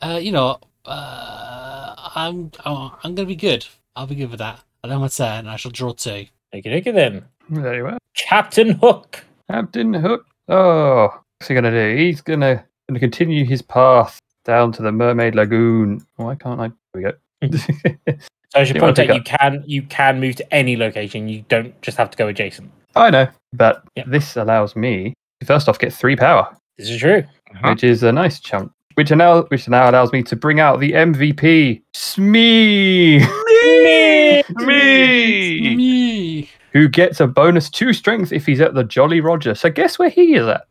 [0.00, 3.66] uh, you know, uh, I'm I'm, I'm gonna be good.
[3.96, 4.60] I'll be good with that.
[4.82, 6.26] And then my turn, I shall draw two.
[6.54, 7.24] Okay, okay then.
[7.50, 7.98] Very well.
[8.16, 9.24] Captain Hook.
[9.50, 10.26] Captain Hook.
[10.48, 11.96] Oh, what's he gonna do?
[11.96, 16.00] He's gonna gonna continue his path down to the Mermaid Lagoon.
[16.16, 16.70] Why can't I?
[16.94, 18.18] There we go.
[18.50, 21.28] So I should You point out you can you can move to any location.
[21.28, 22.70] You don't just have to go adjacent.
[22.96, 24.04] I know, but Yeah.
[24.06, 27.24] this allows me to first off get three power, This is true.
[27.54, 27.68] Uh-huh.
[27.72, 28.72] which is a nice chunk.
[28.98, 34.42] Which now, which now allows me to bring out the MVP, Smee, Me!
[34.56, 35.76] Me.
[35.76, 36.50] Me.
[36.72, 39.54] who gets a bonus two strength if he's at the Jolly Roger.
[39.54, 40.66] So guess where he is at?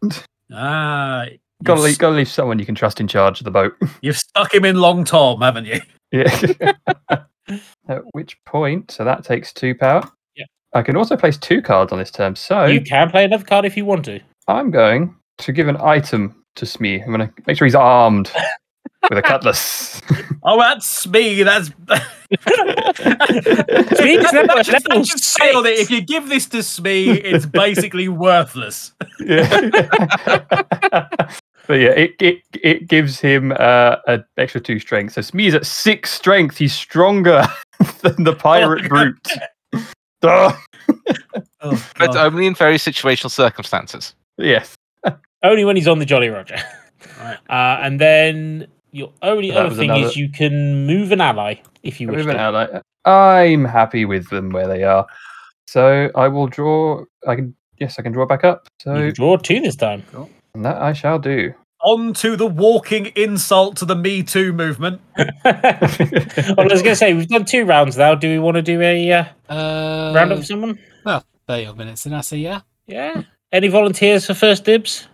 [0.51, 1.23] Ah,
[1.63, 3.75] Gotta leave, gotta leave someone you can trust in charge of the boat.
[4.01, 5.79] you've stuck him in Long Tom, haven't you?
[6.11, 6.73] Yeah.
[7.87, 10.03] At which point, so that takes two power.
[10.35, 10.43] Yeah.
[10.73, 12.35] I can also place two cards on this turn.
[12.35, 14.19] So You can play another card if you want to.
[14.49, 17.01] I'm going to give an item to Smee.
[17.01, 18.31] I'm going to make sure he's armed
[19.09, 20.01] with a cutlass.
[20.43, 21.43] Oh, that's me.
[21.43, 21.71] That's.
[23.97, 25.79] Smee's level- Let's just say on it.
[25.79, 28.93] If you give this to Smee, it's basically worthless.
[29.19, 29.59] yeah.
[31.67, 35.13] but yeah, it, it it gives him uh, an extra two strength.
[35.13, 36.57] So Smee's at six strength.
[36.57, 37.43] He's stronger
[38.01, 39.27] than the pirate brute.
[40.23, 40.55] Ugh.
[41.61, 44.15] Oh, But only in very situational circumstances.
[44.37, 44.76] yes.
[45.47, 46.57] Only when he's on the Jolly Roger.
[47.19, 47.37] Right.
[47.49, 51.21] Uh, and then your only That other was thing another- is you can move an
[51.21, 52.41] ally if you wish Move an to.
[52.41, 52.81] ally.
[53.05, 55.05] I'm happy with them where they are.
[55.67, 57.03] So I will draw.
[57.27, 57.55] I can.
[57.79, 58.67] Yes, I can draw back up.
[58.85, 60.03] You So can draw two this time.
[60.55, 61.53] And that I shall do.
[61.83, 64.99] On to the walking insult to the Me Too movement.
[65.17, 68.15] well, I was going to say we've done two rounds now.
[68.15, 70.79] Do we want to do a uh, Uh, round up with someone?
[71.05, 72.61] Well, 30 odd minutes, and I say yeah.
[72.87, 73.21] Yeah.
[73.51, 75.07] Any volunteers for first dibs?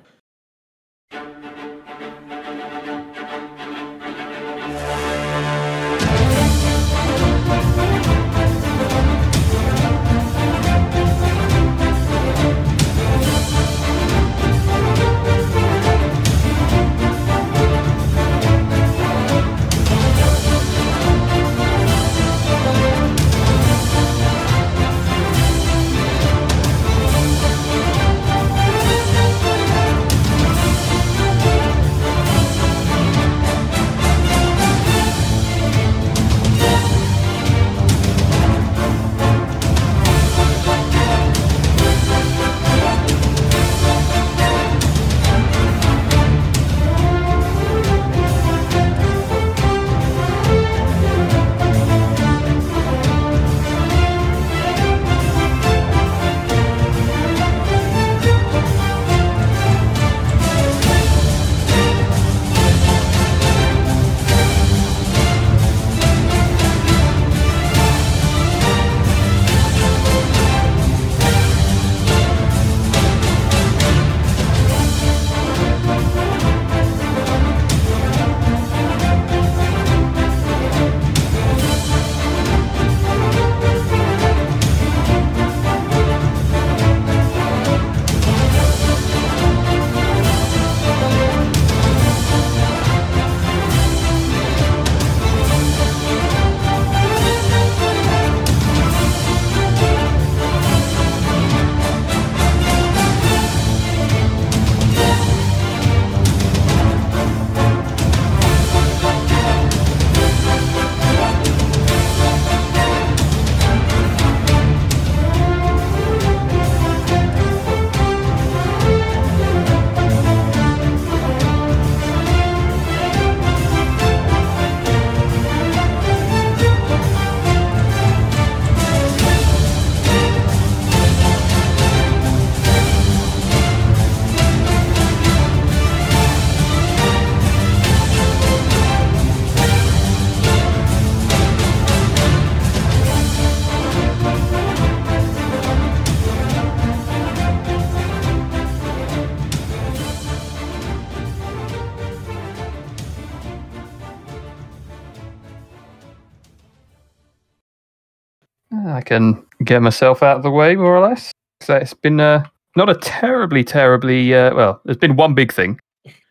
[159.13, 161.31] Can get myself out of the way more or less.
[161.61, 162.43] So it's been uh,
[162.75, 164.81] not a terribly, terribly uh, well.
[164.85, 165.79] There's been one big thing,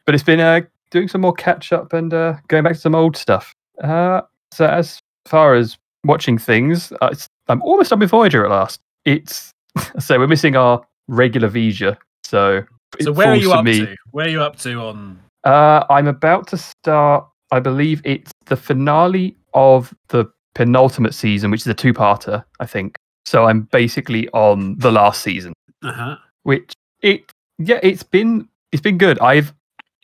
[0.05, 2.97] but it's been uh, doing some more catch up and uh, going back to some
[2.97, 3.55] old stuff.
[3.85, 4.23] Uh,
[4.53, 7.15] so as far as watching things, uh,
[7.47, 8.81] I'm almost done with Voyager at last.
[9.05, 9.53] It's
[10.01, 12.65] so we're missing our regular Vger, so
[13.01, 13.87] So where are you up me.
[13.87, 13.97] to?
[14.11, 15.21] Where are you up to on?
[15.45, 17.29] Uh, I'm about to start.
[17.53, 22.97] I believe it's the finale of the penultimate season, which is a two-parter, I think.
[23.25, 26.17] So I'm basically on the last season, Uh huh.
[26.43, 26.73] which
[27.03, 27.23] it
[27.59, 29.19] yeah, it's been it's been good.
[29.21, 29.53] I've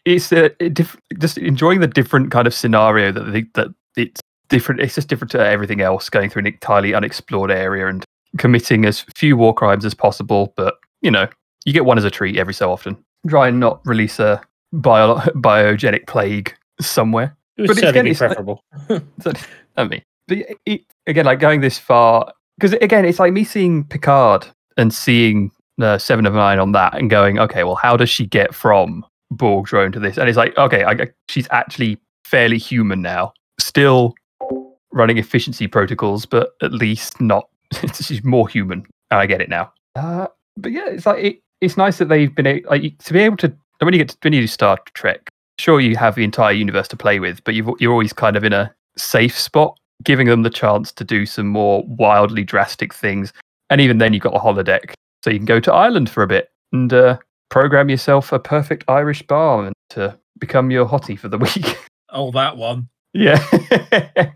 [0.05, 4.81] it's it diff- just enjoying the different kind of scenario that they, that it's different.
[4.81, 8.05] It's just different to everything else, going through an entirely unexplored area and
[8.39, 10.53] committing as few war crimes as possible.
[10.57, 11.27] But you know,
[11.65, 12.97] you get one as a treat every so often.
[13.29, 14.41] Try and not release a
[14.73, 17.37] bio- biogenic plague somewhere.
[17.57, 18.63] It would But it's certainly again, be it's like- preferable.
[19.23, 19.33] So,
[19.77, 23.85] I mean, but it, again, like going this far, because again, it's like me seeing
[23.85, 25.51] Picard and seeing
[25.81, 29.05] uh, Seven of Nine on that and going, okay, well, how does she get from
[29.31, 30.17] Borg drone to this?
[30.17, 34.15] And it's like, okay, I, she's actually fairly human now, still
[34.93, 37.49] running efficiency protocols, but at least not.
[37.95, 38.87] she's more human.
[39.11, 39.73] And I get it now.
[39.97, 40.27] Uh,
[40.57, 43.53] but yeah, it's like it, it's nice that they've been like to be able to
[43.81, 46.89] when you get to, when you do Star Trek, sure you have the entire universe
[46.89, 50.43] to play with, but you've, you're always kind of in a safe spot, giving them
[50.43, 53.31] the chance to do some more wildly drastic things.
[53.69, 56.27] And even then, you've got a holodeck, so you can go to Ireland for a
[56.27, 57.19] bit and uh,
[57.51, 61.77] program yourself a perfect Irish bar and to become your hottie for the week.
[62.09, 62.89] Oh, that one.
[63.13, 63.37] yeah,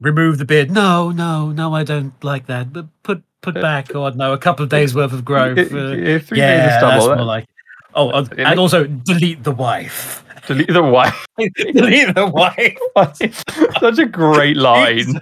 [0.00, 0.70] Remove the beard.
[0.72, 1.72] No, no, no.
[1.74, 2.72] I don't like that.
[2.72, 3.94] But put put back.
[3.94, 5.58] Oh no, a couple of days worth of growth.
[5.58, 7.46] Uh, Yeah, three days of yeah, that's more like.
[7.94, 10.24] Oh, uh, and make- also delete the wife.
[10.46, 11.26] delete the wife.
[11.38, 12.78] delete the wife.
[13.80, 15.20] Such a great line.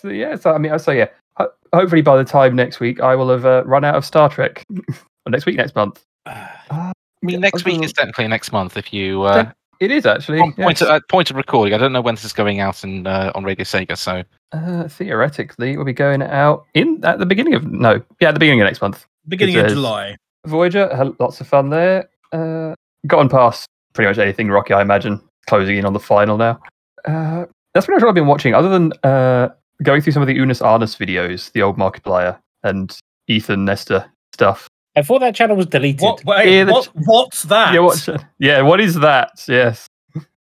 [0.00, 1.08] so yeah, so I mean, so yeah.
[1.36, 4.28] ho- Hopefully, by the time next week, I will have uh, run out of Star
[4.28, 4.64] Trek.
[4.70, 6.04] or next week, next month.
[6.26, 8.76] I mean, next week is technically next month.
[8.76, 10.40] If you uh, It is actually.
[10.40, 10.82] on point, yes.
[10.82, 13.32] of, uh, point of recording, I don't know when this is going out in uh,
[13.34, 13.96] on Radio Sega.
[13.96, 14.22] So
[14.52, 18.40] Uh, theoretically, we'll be going out in at the beginning of no, yeah, at the
[18.40, 19.06] beginning of next month.
[19.26, 20.16] Beginning of July.
[20.46, 22.08] Voyager, had lots of fun there.
[22.32, 22.74] Uh,
[23.06, 25.20] gotten past pretty much anything Rocky, I imagine.
[25.46, 26.58] Closing in on the final now.
[27.04, 29.50] Uh, that's pretty much what I've been watching, other than uh,
[29.82, 32.96] going through some of the Unus Annus videos, the old Markiplier and
[33.28, 34.68] Ethan Nestor stuff.
[34.96, 36.00] I thought that channel was deleted.
[36.02, 36.24] What?
[36.24, 36.88] Wait, Yeah, the what?
[36.94, 37.74] What's that?
[37.74, 39.32] Yeah, what, yeah, what is that?
[39.48, 39.86] Yes.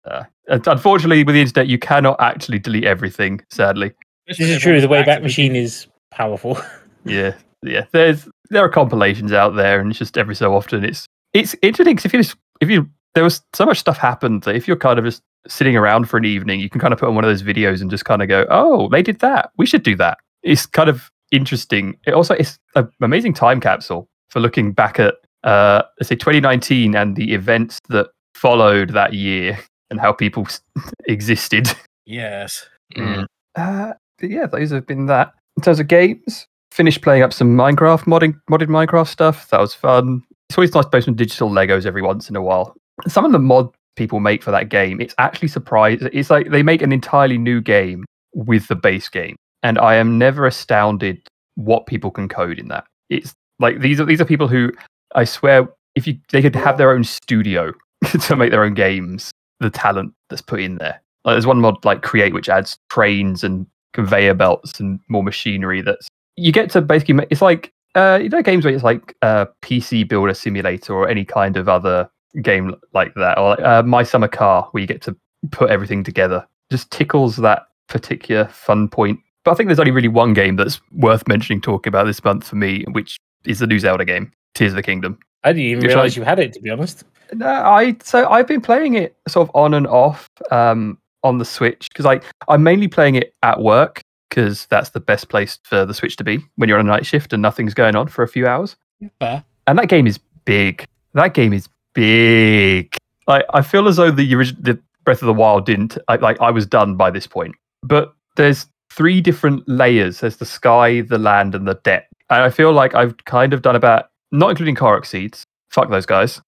[0.05, 3.93] Uh, unfortunately, with the internet, you cannot actually delete everything, sadly.
[4.27, 4.81] This is true.
[4.81, 6.59] The Wayback Machine is powerful.
[7.07, 7.33] Yeah,
[7.63, 7.87] yeah.
[7.93, 11.97] There's there are compilations out there, and it's just every so often it's it's interesting
[11.97, 14.77] because if you just, if you there was so much stuff happened that if you're
[14.77, 17.25] kind of just sitting around for an evening, you can kind of put on one
[17.25, 19.51] of those videos and just kind of go, oh, they did that.
[19.57, 20.19] We should do that.
[20.43, 21.97] It's kind of interesting.
[22.07, 26.95] It also it's an amazing time capsule for looking back at uh let's say 2019
[26.95, 29.59] and the events that followed that year
[29.91, 30.47] and how people
[31.07, 31.69] existed.
[32.07, 32.69] Yes.
[32.97, 33.27] mm.
[33.57, 35.35] Uh, but yeah, those have been that.
[35.57, 39.49] In terms of games, finished playing up some Minecraft modding, modded Minecraft stuff.
[39.51, 40.23] That was fun.
[40.49, 42.75] It's always nice to play some digital Legos every once in a while.
[43.07, 46.09] Some of the mod people make for that game, it's actually surprising.
[46.13, 48.05] It's like they make an entirely new game
[48.35, 51.21] with the base game, and I am never astounded
[51.57, 52.85] what people can code in that.
[53.09, 54.73] It's like these are these are people who
[55.15, 57.73] I swear if you they could have their own studio
[58.23, 59.31] to make their own games.
[59.61, 61.03] The talent that's put in there.
[61.27, 65.83] Like, there's one mod like Create which adds trains and conveyor belts and more machinery.
[65.83, 66.09] That's
[66.41, 67.15] you get to basically.
[67.15, 71.09] ma- It's like uh, you know games where it's like uh, PC Builder Simulator or
[71.09, 72.09] any kind of other
[72.43, 75.17] game like that, or like, uh, My Summer Car where you get to
[75.51, 76.47] put everything together.
[76.71, 79.19] Just tickles that particular fun point.
[79.45, 82.45] But I think there's only really one game that's worth mentioning talking about this month
[82.47, 83.17] for me, which
[83.47, 85.19] is the new Zelda game, Tears of the Kingdom.
[85.43, 86.53] I didn't even realize trying- you had it.
[86.53, 90.29] To be honest, No, I so I've been playing it sort of on and off
[90.51, 95.01] um, on the Switch because I I'm mainly playing it at work because that's the
[95.01, 97.75] best place for the Switch to be when you're on a night shift and nothing's
[97.75, 98.77] going on for a few hours.
[99.19, 99.45] Fair.
[99.67, 100.85] And that game is big.
[101.15, 102.97] That game is big.
[103.27, 106.41] Like I feel as though the original the Breath of the Wild didn't I, like
[106.41, 107.55] I was done by this point.
[107.83, 110.21] But there's three different layers.
[110.21, 112.13] There's the sky, the land, and the depth.
[112.29, 115.45] And I feel like I've kind of done about not including Korok seeds.
[115.71, 116.41] Fuck those guys.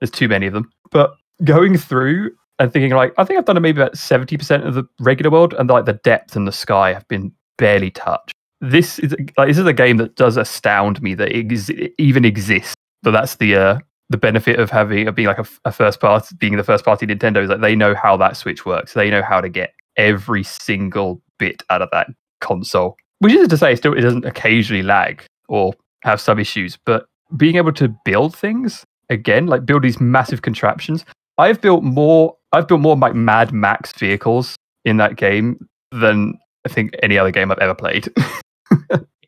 [0.00, 0.70] There's too many of them.
[0.90, 1.14] But
[1.44, 4.84] going through and thinking like I think I've done maybe about seventy percent of the
[5.00, 8.34] regular world, and like the depth and the sky have been barely touched.
[8.60, 11.94] This is like this is a game that does astound me that it, ex- it
[11.98, 12.74] even exists.
[13.02, 13.78] But that's the uh,
[14.10, 17.42] the benefit of having of being like a first party, being the first party Nintendo
[17.42, 18.92] is that they know how that Switch works.
[18.92, 22.08] They know how to get every single bit out of that
[22.40, 22.96] console.
[23.20, 27.06] Which isn't to say still it doesn't occasionally lag or have some issues, but
[27.36, 31.04] being able to build things again, like build these massive contraptions.
[31.38, 32.36] I've built more.
[32.52, 37.30] I've built more like Mad Max vehicles in that game than I think any other
[37.30, 38.08] game I've ever played.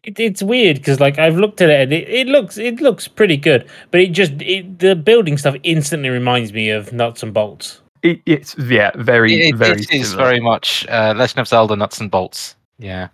[0.02, 3.08] it, it's weird because like I've looked at it and it, it looks it looks
[3.08, 7.32] pretty good, but it just it, the building stuff instantly reminds me of nuts and
[7.32, 7.80] bolts.
[8.02, 9.80] It, it's yeah, very It, very.
[9.80, 10.28] it is similar.
[10.28, 12.56] very much uh, Legend of Zelda nuts and bolts.
[12.78, 13.08] Yeah.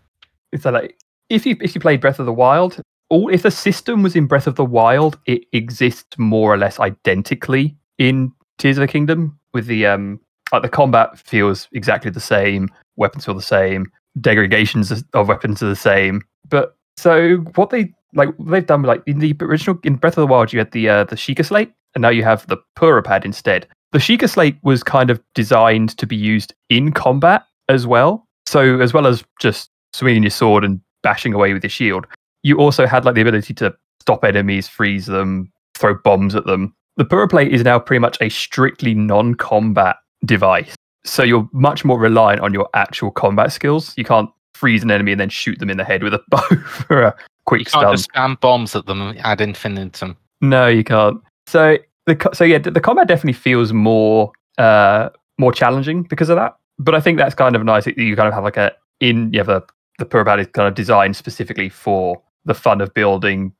[0.58, 0.96] So like,
[1.28, 2.80] if you if you played Breath of the Wild,
[3.10, 6.80] all if the system was in Breath of the Wild, it exists more or less
[6.80, 9.37] identically in Tears of the Kingdom.
[9.54, 10.20] With the um,
[10.52, 13.90] like the combat feels exactly the same, weapons feel the same,
[14.20, 16.22] degradations of weapons are the same.
[16.48, 20.26] But so what they like they've done like in the original in Breath of the
[20.26, 23.24] Wild, you had the uh, the Sheikah Slate, and now you have the Purah Pad
[23.24, 23.66] instead.
[23.92, 28.26] The Sheikah Slate was kind of designed to be used in combat as well.
[28.46, 32.06] So as well as just swinging your sword and bashing away with your shield,
[32.42, 36.74] you also had like the ability to stop enemies, freeze them, throw bombs at them.
[36.98, 40.74] The Purah Plate is now pretty much a strictly non-combat device.
[41.04, 43.94] So you're much more reliant on your actual combat skills.
[43.96, 46.40] You can't freeze an enemy and then shoot them in the head with a bow
[46.66, 47.94] for a quick You can't stun.
[47.96, 50.16] just spam bombs at them ad infinitum.
[50.40, 51.22] No, you can't.
[51.46, 56.56] So the so yeah, the combat definitely feels more uh more challenging because of that.
[56.80, 57.84] But I think that's kind of nice.
[57.84, 59.62] that You kind of have like a in you have a
[59.98, 63.52] the Purah Pad is kind of designed specifically for the fun of building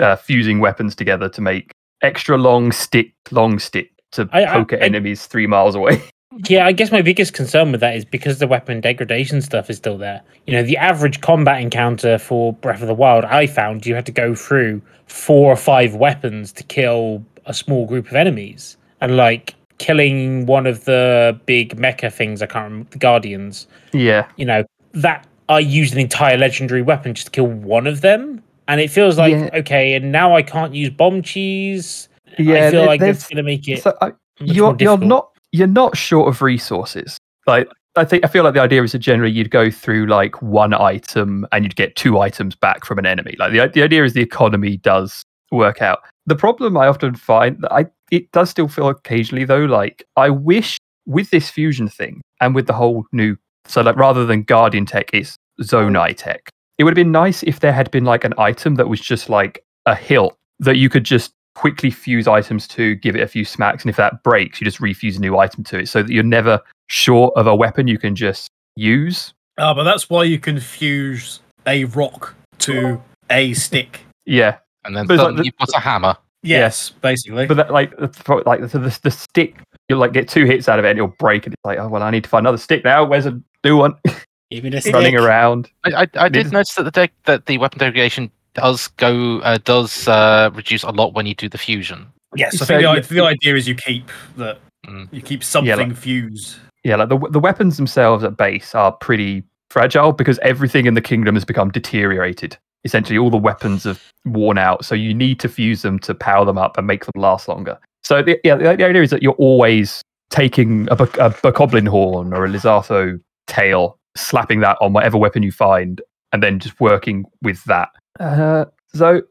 [0.00, 1.72] uh, fusing weapons together to make
[2.02, 6.02] extra long stick long stick to I- I- poke at I- enemies three miles away.
[6.48, 9.76] Yeah, I guess my biggest concern with that is because the weapon degradation stuff is
[9.76, 10.20] still there.
[10.48, 14.04] You know, the average combat encounter for Breath of the Wild, I found you had
[14.06, 18.76] to go through four or five weapons to kill a small group of enemies.
[19.00, 24.26] And like killing one of the big mecha things, I can't remember, the Guardians, yeah,
[24.36, 28.42] you know, that I used an entire legendary weapon just to kill one of them.
[28.68, 29.50] And it feels like, Yeah.
[29.54, 32.08] okay, and now I can't use bomb cheese.
[32.38, 32.66] yeah.
[32.66, 35.66] I feel there- like that's going to make it so I, you're you're not you're
[35.68, 37.16] not short of resources.
[37.46, 40.40] Like I think I feel like the idea is that generally you'd go through like
[40.42, 43.36] one item and you'd get two items back from an enemy.
[43.38, 46.00] Like the the idea is the economy does work out.
[46.26, 50.30] The problem I often find that I it does still feel occasionally though like I
[50.30, 53.36] wish with this fusion thing and with the whole new
[53.66, 56.48] so like rather than guardian tech it's zonai tech.
[56.78, 59.28] It would have been nice if there had been like an item that was just
[59.28, 63.44] like a hilt that you could just quickly fuse items to, give it a few
[63.44, 66.10] smacks, and if that breaks, you just refuse a new item to it, so that
[66.12, 69.32] you're never short of a weapon you can just use.
[69.58, 73.00] Ah, but that's why you can fuse a rock to
[73.30, 74.00] a stick.
[74.26, 76.16] Yeah, And then But it's like the- you've got a hammer.
[76.42, 77.46] Yes, basically.
[77.46, 79.56] but that, like the, like the, the the stick,
[79.88, 81.88] you'll like get two hits out of it, and it'll break, and it's like, oh
[81.88, 83.02] well, I need to find another stick now.
[83.04, 83.94] Where's a new one
[84.50, 85.20] Give me the running stick.
[85.20, 85.70] around?
[85.84, 89.58] I, I, I did notice that the de- that the weapon degradation does go uh,
[89.64, 92.06] does uh, reduce a lot when you do the fusion.
[92.36, 95.08] yes, I so think the, the idea is you keep that Mm.
[95.12, 96.56] you keep something like- fused.
[96.84, 101.00] Yeah, like the the weapons themselves at base are pretty fragile because everything in the
[101.00, 102.58] kingdom has become deteriorated.
[102.84, 106.44] Essentially, all the weapons have worn out, so you need to fuse them to power
[106.44, 107.78] them up and make them last longer.
[108.02, 111.88] So the, yeah, the, the idea is that you're always taking a, Bo- a Bokoblin
[111.88, 116.00] horn or a Lizalfos tail, slapping that on whatever weapon you find,
[116.32, 117.90] and then just working with that.
[118.20, 119.22] Uh, so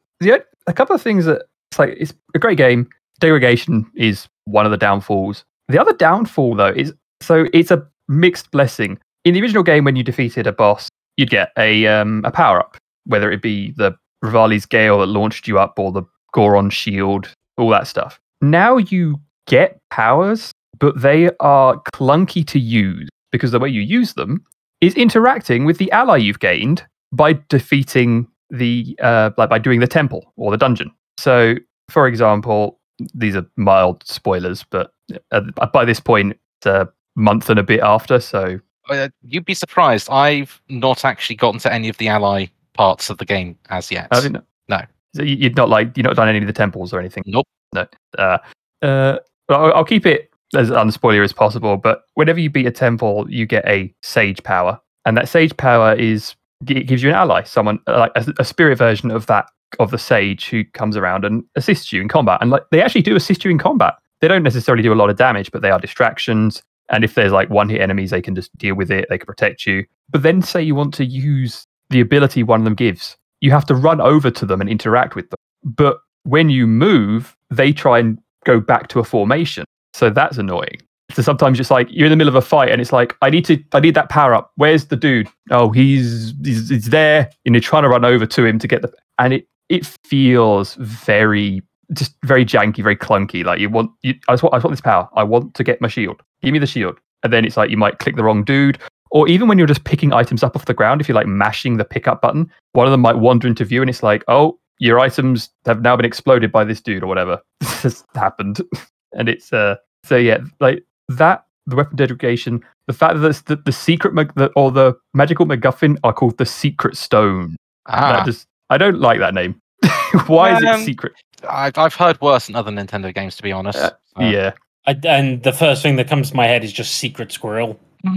[0.68, 2.90] a couple of things that it's like it's a great game.
[3.20, 5.44] Degradation is one of the downfalls.
[5.70, 9.00] The other downfall, though, is so it's a mixed blessing.
[9.26, 12.60] In the original game, when you defeated a boss, you'd get a um, a power
[12.60, 16.04] up, whether it be the Revali's Gale that launched you up or the
[16.34, 18.20] Goron Shield, all that stuff.
[18.42, 24.14] Now you get powers, but they are clunky to use because the way you use
[24.14, 24.44] them
[24.84, 29.88] is interacting with the ally you've gained by defeating the uh, like by doing the
[29.88, 30.92] temple or the dungeon.
[31.20, 31.56] So,
[31.90, 32.80] for example,
[33.14, 34.92] these are mild spoilers, but
[35.32, 35.42] uh,
[35.74, 38.20] by this point, it's a month and a bit after.
[38.20, 38.60] So,
[38.90, 40.10] Uh, you'd be surprised.
[40.10, 44.08] I've not actually gotten to any of the ally parts of the game as yet.
[44.12, 44.44] I didn't.
[44.68, 44.82] No.
[45.16, 47.24] So you- you'd not like you've not done any of the temples or anything.
[47.28, 47.46] Nope.
[47.74, 47.86] No.
[48.18, 48.38] Uh,
[48.82, 49.18] uh,
[49.50, 51.78] I'll, I'll keep it as unspoiler as possible.
[51.78, 55.94] But whenever you beat a temple, you get a sage power, and that sage power
[55.94, 56.36] is
[56.68, 59.48] it gives you an ally, someone like a, a spirit version of that
[59.80, 62.38] of the sage who comes around and assists you in combat.
[62.42, 63.96] And like they actually do assist you in combat.
[64.22, 66.64] They don't necessarily do a lot of damage, but they are distractions.
[66.90, 69.08] And if there's like one hit enemies, they can just deal with it.
[69.10, 69.86] They can protect you.
[70.10, 73.66] But then say you want to use the ability one of them gives, you have
[73.66, 75.38] to run over to them and interact with them.
[75.64, 79.66] But when you move, they try and go back to a formation.
[79.94, 80.82] So that's annoying.
[81.12, 83.30] So sometimes it's like you're in the middle of a fight and it's like, I
[83.30, 84.52] need to I need that power up.
[84.56, 85.28] Where's the dude?
[85.52, 87.30] Oh, he's he's, he's there.
[87.46, 90.76] And you're trying to run over to him to get the and it it feels
[90.76, 91.62] very
[91.94, 93.44] just very janky, very clunky.
[93.44, 95.08] Like you want you, I just want I just want this power.
[95.16, 96.22] I want to get my shield.
[96.42, 96.98] Give me the shield.
[97.24, 98.80] And then it's like you might click the wrong dude,
[99.14, 101.78] or even when you're just picking items up off the ground, if you're like mashing
[101.78, 105.00] the pickup button, one of them might wander into view and it's like, oh, your
[105.00, 107.40] items have now been exploded by this dude or whatever.
[107.84, 108.60] this happened.
[109.16, 113.72] and it's uh so yeah, like that the weapon degradation, the fact that the, the
[113.72, 117.56] secret mag- the, or the magical MacGuffin are called the secret stone.
[117.88, 119.56] Ah, That just I don't like that name.
[120.28, 121.14] Why is Um, it secret?
[121.50, 123.78] I've, I've heard worse in other Nintendo games, to be honest.
[123.80, 124.52] Uh, So- yeah.
[124.86, 127.80] I, and the first thing that comes to my head is just Secret Squirrel.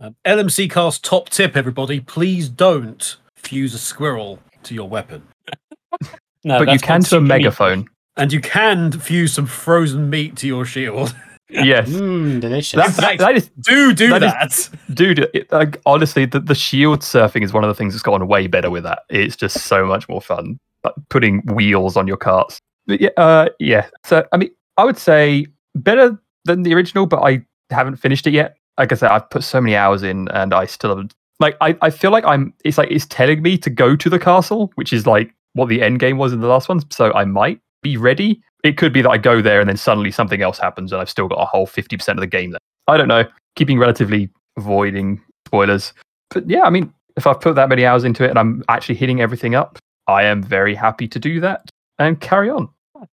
[0.00, 2.00] Um, LMC cast top tip, everybody.
[2.00, 5.22] Please don't fuse a squirrel to your weapon.
[6.46, 7.86] No, but you can to a megaphone.
[8.16, 11.14] And you can fuse some frozen meat to your shield.
[11.50, 11.88] yes.
[11.90, 12.76] Mmm, delicious.
[12.76, 14.52] That, that, that is Do do That that.
[14.52, 18.02] is- dude it, like, honestly the, the shield surfing is one of the things that's
[18.02, 22.06] gotten way better with that it's just so much more fun like, putting wheels on
[22.06, 26.72] your carts but yeah uh, yeah so i mean i would say better than the
[26.74, 30.02] original but i haven't finished it yet like i said i've put so many hours
[30.02, 33.42] in and i still haven't like I, I feel like i'm it's like it's telling
[33.42, 36.40] me to go to the castle which is like what the end game was in
[36.40, 39.60] the last one so i might be ready it could be that i go there
[39.60, 42.26] and then suddenly something else happens and i've still got a whole 50% of the
[42.26, 43.24] game there i don't know
[43.54, 45.92] keeping relatively avoiding spoilers.
[46.30, 48.96] But yeah, I mean, if I've put that many hours into it and I'm actually
[48.96, 52.68] hitting everything up, I am very happy to do that and carry on.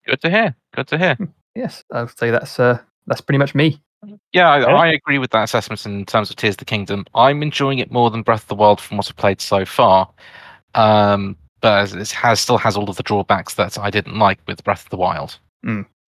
[0.07, 0.55] Good to hear.
[0.73, 1.17] Good to hear.
[1.53, 3.81] Yes, I would say that's uh, that's pretty much me.
[4.31, 7.03] Yeah, I, I agree with that assessment in terms of Tears of the Kingdom.
[7.13, 10.09] I'm enjoying it more than Breath of the Wild from what I've played so far.
[10.75, 14.63] Um, but it has still has all of the drawbacks that I didn't like with
[14.63, 15.37] Breath of the Wild.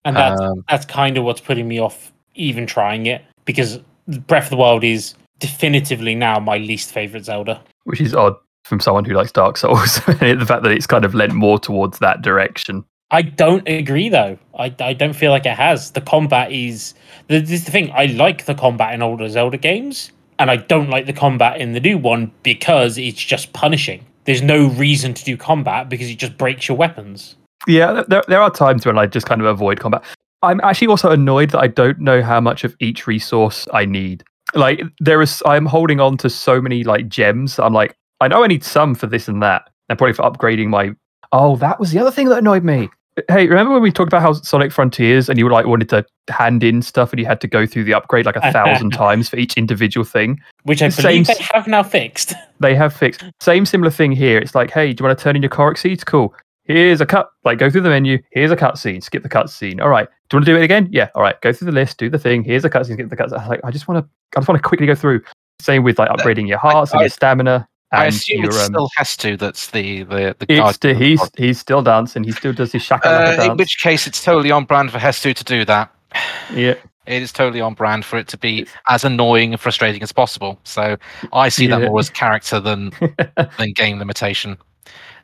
[0.06, 4.46] And that's Um, that's kind of what's putting me off even trying it because Breath
[4.46, 7.62] of the Wild is definitively now my least favorite Zelda.
[7.86, 9.96] Which is odd from someone who likes Dark Souls.
[10.06, 12.84] the fact that it's kind of lent more towards that direction.
[13.12, 14.38] I don't agree though.
[14.58, 15.92] I, I don't feel like it has.
[15.92, 16.96] The combat is
[17.28, 17.92] the, this is the thing.
[17.94, 21.74] I like the combat in older Zelda games, and I don't like the combat in
[21.74, 24.04] the new one because it's just punishing.
[24.26, 27.36] There's no reason to do combat because it just breaks your weapons.
[27.68, 30.04] Yeah, there, there are times when I just kind of avoid combat.
[30.42, 34.24] I'm actually also annoyed that I don't know how much of each resource I need.
[34.54, 37.60] Like there is, I'm holding on to so many like gems.
[37.60, 40.68] I'm like, I know I need some for this and that, and probably for upgrading
[40.68, 40.92] my.
[41.32, 42.90] Oh, that was the other thing that annoyed me.
[43.30, 46.04] Hey, remember when we talked about how Sonic Frontiers and you were like wanted to
[46.30, 49.30] hand in stuff and you had to go through the upgrade like a thousand times
[49.30, 50.40] for each individual thing?
[50.64, 52.34] Which I The believe same they have now fixed.
[52.60, 53.24] They have fixed.
[53.42, 54.38] Same similar thing here.
[54.38, 56.04] It's like, hey, do you want to turn in your Korok seeds?
[56.06, 56.34] Cool.
[56.64, 57.30] Here's a cut.
[57.44, 58.20] Like, go through the menu.
[58.32, 59.04] Here's a cutscene.
[59.04, 59.82] Skip the cutscene.
[59.82, 60.08] All right.
[60.30, 60.88] Do you want to do it again?
[60.90, 61.10] Yeah.
[61.14, 61.40] All right.
[61.42, 61.98] Go through the list.
[61.98, 62.42] Do the thing.
[62.42, 62.94] Here's a cutscene.
[62.94, 63.34] Skip the cutscene.
[63.34, 64.10] I was Like, I just want to.
[64.38, 65.22] I just want to quickly go through.
[65.60, 67.68] Same with like upgrading your hearts and I- your stamina.
[67.94, 70.98] I and assume your, it's um, still Hestu that's the the the It's guard.
[70.98, 72.24] he's he's still dancing.
[72.24, 73.44] He still does his shaka Uh, dance.
[73.46, 75.94] in which case, it's totally on brand for Hestu to do that.
[76.54, 76.76] yeah.
[77.06, 80.58] It is totally on brand for it to be as annoying and frustrating as possible.
[80.64, 80.96] So
[81.34, 82.92] I see that more as character than
[83.58, 84.58] than game limitation.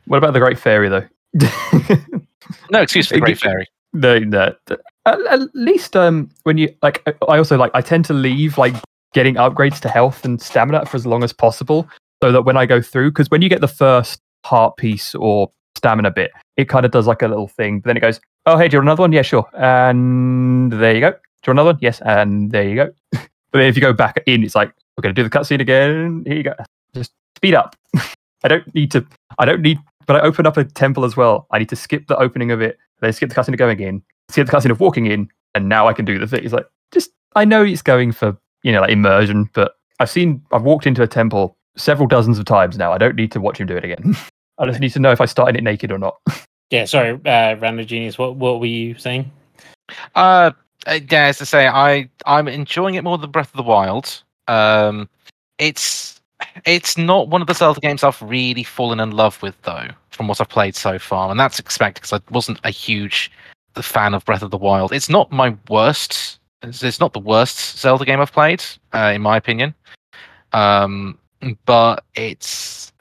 [0.06, 1.06] what about the Great Fairy though?
[2.70, 3.66] No excuse for the Great Fairy.
[3.92, 4.54] no, no.
[5.06, 8.74] At, at least um when you like I also like I tend to leave like
[9.14, 11.88] getting upgrades to health and stamina for as long as possible
[12.22, 15.50] so that when I go through because when you get the first heart piece or
[15.76, 18.56] stamina bit it kind of does like a little thing but then it goes oh
[18.56, 19.12] hey do you want another one?
[19.12, 19.48] Yeah sure.
[19.54, 21.10] And there you go.
[21.12, 21.78] Do you want another one?
[21.80, 22.90] Yes and there you go.
[23.52, 25.60] But then if you go back in it's like we're going to do the cutscene
[25.60, 26.22] again.
[26.24, 26.54] Here you go.
[26.94, 27.74] Just speed up.
[28.44, 29.04] I don't need to
[29.38, 32.06] I don't need but I open up a temple as well I need to skip
[32.06, 34.78] the opening of it then skip the cutscene of going in skip the cutscene of
[34.78, 36.44] walking in and now I can do the thing.
[36.44, 40.42] It's like just I know it's going for you know like immersion but I've seen
[40.52, 43.58] I've walked into a temple several dozens of times now I don't need to watch
[43.58, 44.16] him do it again
[44.58, 46.20] I just need to know if I started it naked or not
[46.70, 48.16] Yeah, sorry, uh, Random Genius.
[48.16, 49.30] What what were you saying?
[50.14, 50.52] Uh,
[50.86, 54.22] uh, yeah, as to say, I I'm enjoying it more than Breath of the Wild.
[54.46, 55.08] Um,
[55.58, 56.20] it's
[56.64, 60.28] it's not one of the Zelda games I've really fallen in love with though, from
[60.28, 63.32] what I've played so far, and that's expected because I wasn't a huge
[63.82, 64.92] fan of Breath of the Wild.
[64.92, 66.38] It's not my worst.
[66.62, 68.62] It's, it's not the worst Zelda game I've played,
[68.92, 69.74] uh, in my opinion.
[70.52, 71.18] Um,
[71.64, 72.92] but it's.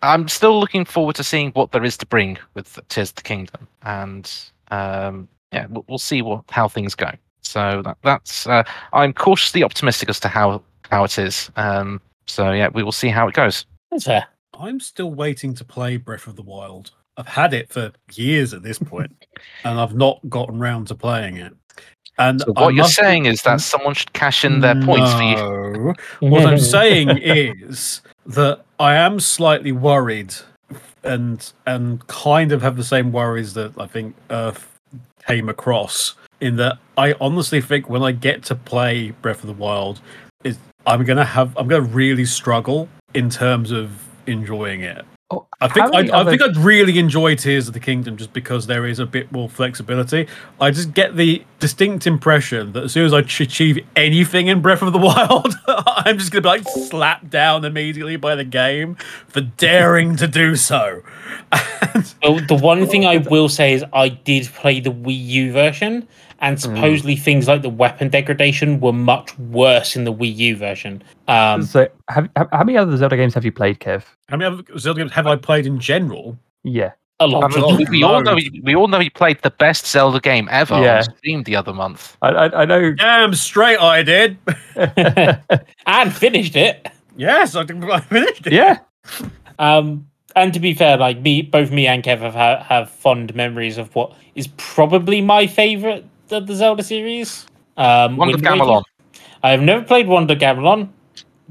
[0.00, 3.22] I'm still looking forward to seeing what there is to bring with Tears of the
[3.22, 4.32] Kingdom, and
[4.70, 7.10] um, yeah, we'll, we'll see what how things go.
[7.42, 8.62] So that, that's uh,
[8.92, 11.50] I'm cautiously optimistic as to how how it is.
[11.56, 13.66] Um, so yeah, we will see how it goes.
[13.90, 14.26] That's fair.
[14.58, 16.90] I'm still waiting to play Breath of the Wild.
[17.16, 19.24] I've had it for years at this point,
[19.64, 21.54] and I've not gotten round to playing it.
[22.18, 25.12] And So I what you're must- saying is that someone should cash in their points
[25.12, 25.94] for you.
[26.28, 30.34] What I'm saying is that I am slightly worried,
[31.04, 34.66] and and kind of have the same worries that I think Earth
[35.26, 36.14] came across.
[36.40, 40.00] In that, I honestly think when I get to play Breath of the Wild,
[40.44, 43.90] is I'm gonna have I'm gonna really struggle in terms of
[44.26, 45.04] enjoying it.
[45.30, 47.80] Oh, I think how many I, I other- think I'd really enjoy Tears of the
[47.80, 50.26] Kingdom just because there is a bit more flexibility.
[50.58, 54.80] I just get the distinct impression that as soon as I achieve anything in Breath
[54.80, 58.94] of the Wild, I'm just gonna be like slapped down immediately by the game
[59.26, 61.02] for daring to do so.
[61.94, 65.52] And The, the one thing I will say is I did play the Wii U
[65.52, 66.08] version,
[66.40, 71.02] and supposedly things like the weapon degradation were much worse in the Wii U version.
[71.26, 74.04] Um, so, have, have, how many other Zelda games have you played, Kev?
[74.28, 76.38] how many other Zelda games have I played in general?
[76.64, 76.92] Yeah.
[77.20, 77.44] a lot.
[77.56, 80.20] I mean, we, we all know he, we all know he played the best Zelda
[80.20, 80.98] game ever Yeah.
[80.98, 82.16] on stream the other month.
[82.22, 82.92] I, I, I know.
[82.98, 84.38] Damn straight I did.
[85.86, 86.88] and finished it.
[87.16, 87.62] yes, I
[87.92, 88.52] I finished it.
[88.52, 88.78] yeah.
[89.58, 92.34] Um, and to be fair, like me, both me and Kev have
[92.66, 97.46] have fond memories of what is probably my favorite of the Zelda series.
[97.76, 98.64] Um, Wonder of Wind Waker.
[98.64, 98.82] Gamelon.
[99.42, 100.88] I have never played Wand of Gamelon,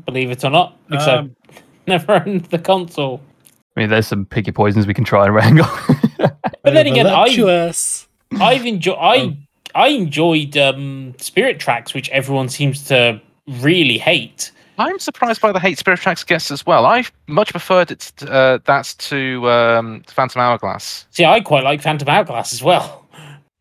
[0.06, 3.22] believe it or not, because Um, I've never owned the console.
[3.76, 5.68] I mean, there's some picky poisons we can try and wrangle.
[6.64, 8.08] But then again, I Voluptuous.
[8.42, 9.38] I've enjoyed I
[9.74, 13.22] I enjoyed um, Spirit Tracks, which everyone seems to
[13.62, 14.52] really hate.
[14.80, 16.86] I'm surprised by the hate Spirit Tracks guest as well.
[16.86, 21.06] I much preferred it uh, that to um, Phantom Hourglass.
[21.12, 23.06] See, I quite like Phantom Hourglass as well.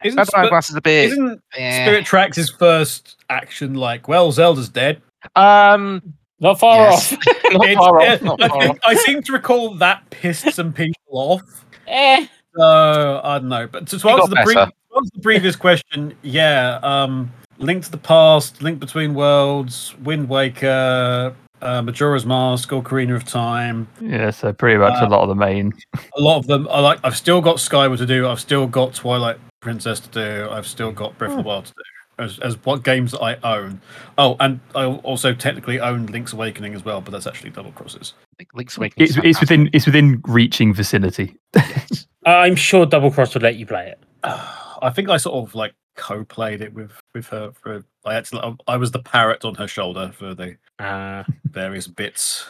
[0.07, 1.11] Isn't, Phantom Sp- Hourglass is a bit.
[1.13, 1.85] isn't eh.
[1.85, 5.01] Spirit Tracks' his first action like, well, Zelda's dead?
[5.35, 6.03] Um,
[6.41, 7.13] Not far Yes.
[7.13, 7.19] off.
[7.53, 8.23] not It's- far yeah, off.
[8.23, 8.79] Not I, far think, off.
[8.85, 11.65] I seem to recall that pissed some people off.
[11.87, 12.27] eh.
[12.57, 13.67] So I don't know.
[13.67, 14.71] But to, to It answer got the, pre- better.
[14.71, 20.29] to answer the previous question, yeah, um, Link to the Past, Link Between Worlds, Wind
[20.29, 23.89] Waker, uh, Majora's Mask, or Ocarina of Time.
[24.01, 25.73] yeah, so pretty much a Uh, lot of the main.
[26.17, 26.67] A lot of them.
[26.71, 26.99] I like.
[27.05, 28.27] I've still got Skyward to do.
[28.29, 30.49] I've still got Twilight Princess to do.
[30.49, 31.83] I've still got Breath of the Wild to do.
[32.25, 33.81] As, as what games that I own.
[34.17, 38.15] Oh, and I also technically own Link's Awakening as well, but that's actually Double Cross's.
[38.55, 39.09] Link's Awakening.
[39.09, 41.37] It's, it's within it's within reaching vicinity.
[42.25, 43.99] I'm sure Double Cross would let you play it.
[44.25, 47.85] I think I sort of like co-played it with with her for.
[48.05, 52.47] I actually I was the parrot on her shoulder for the Uh, various bits.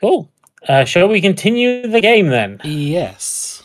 [0.00, 0.30] cool.
[0.66, 2.60] Uh, shall we continue the game then?
[2.64, 3.55] Yes.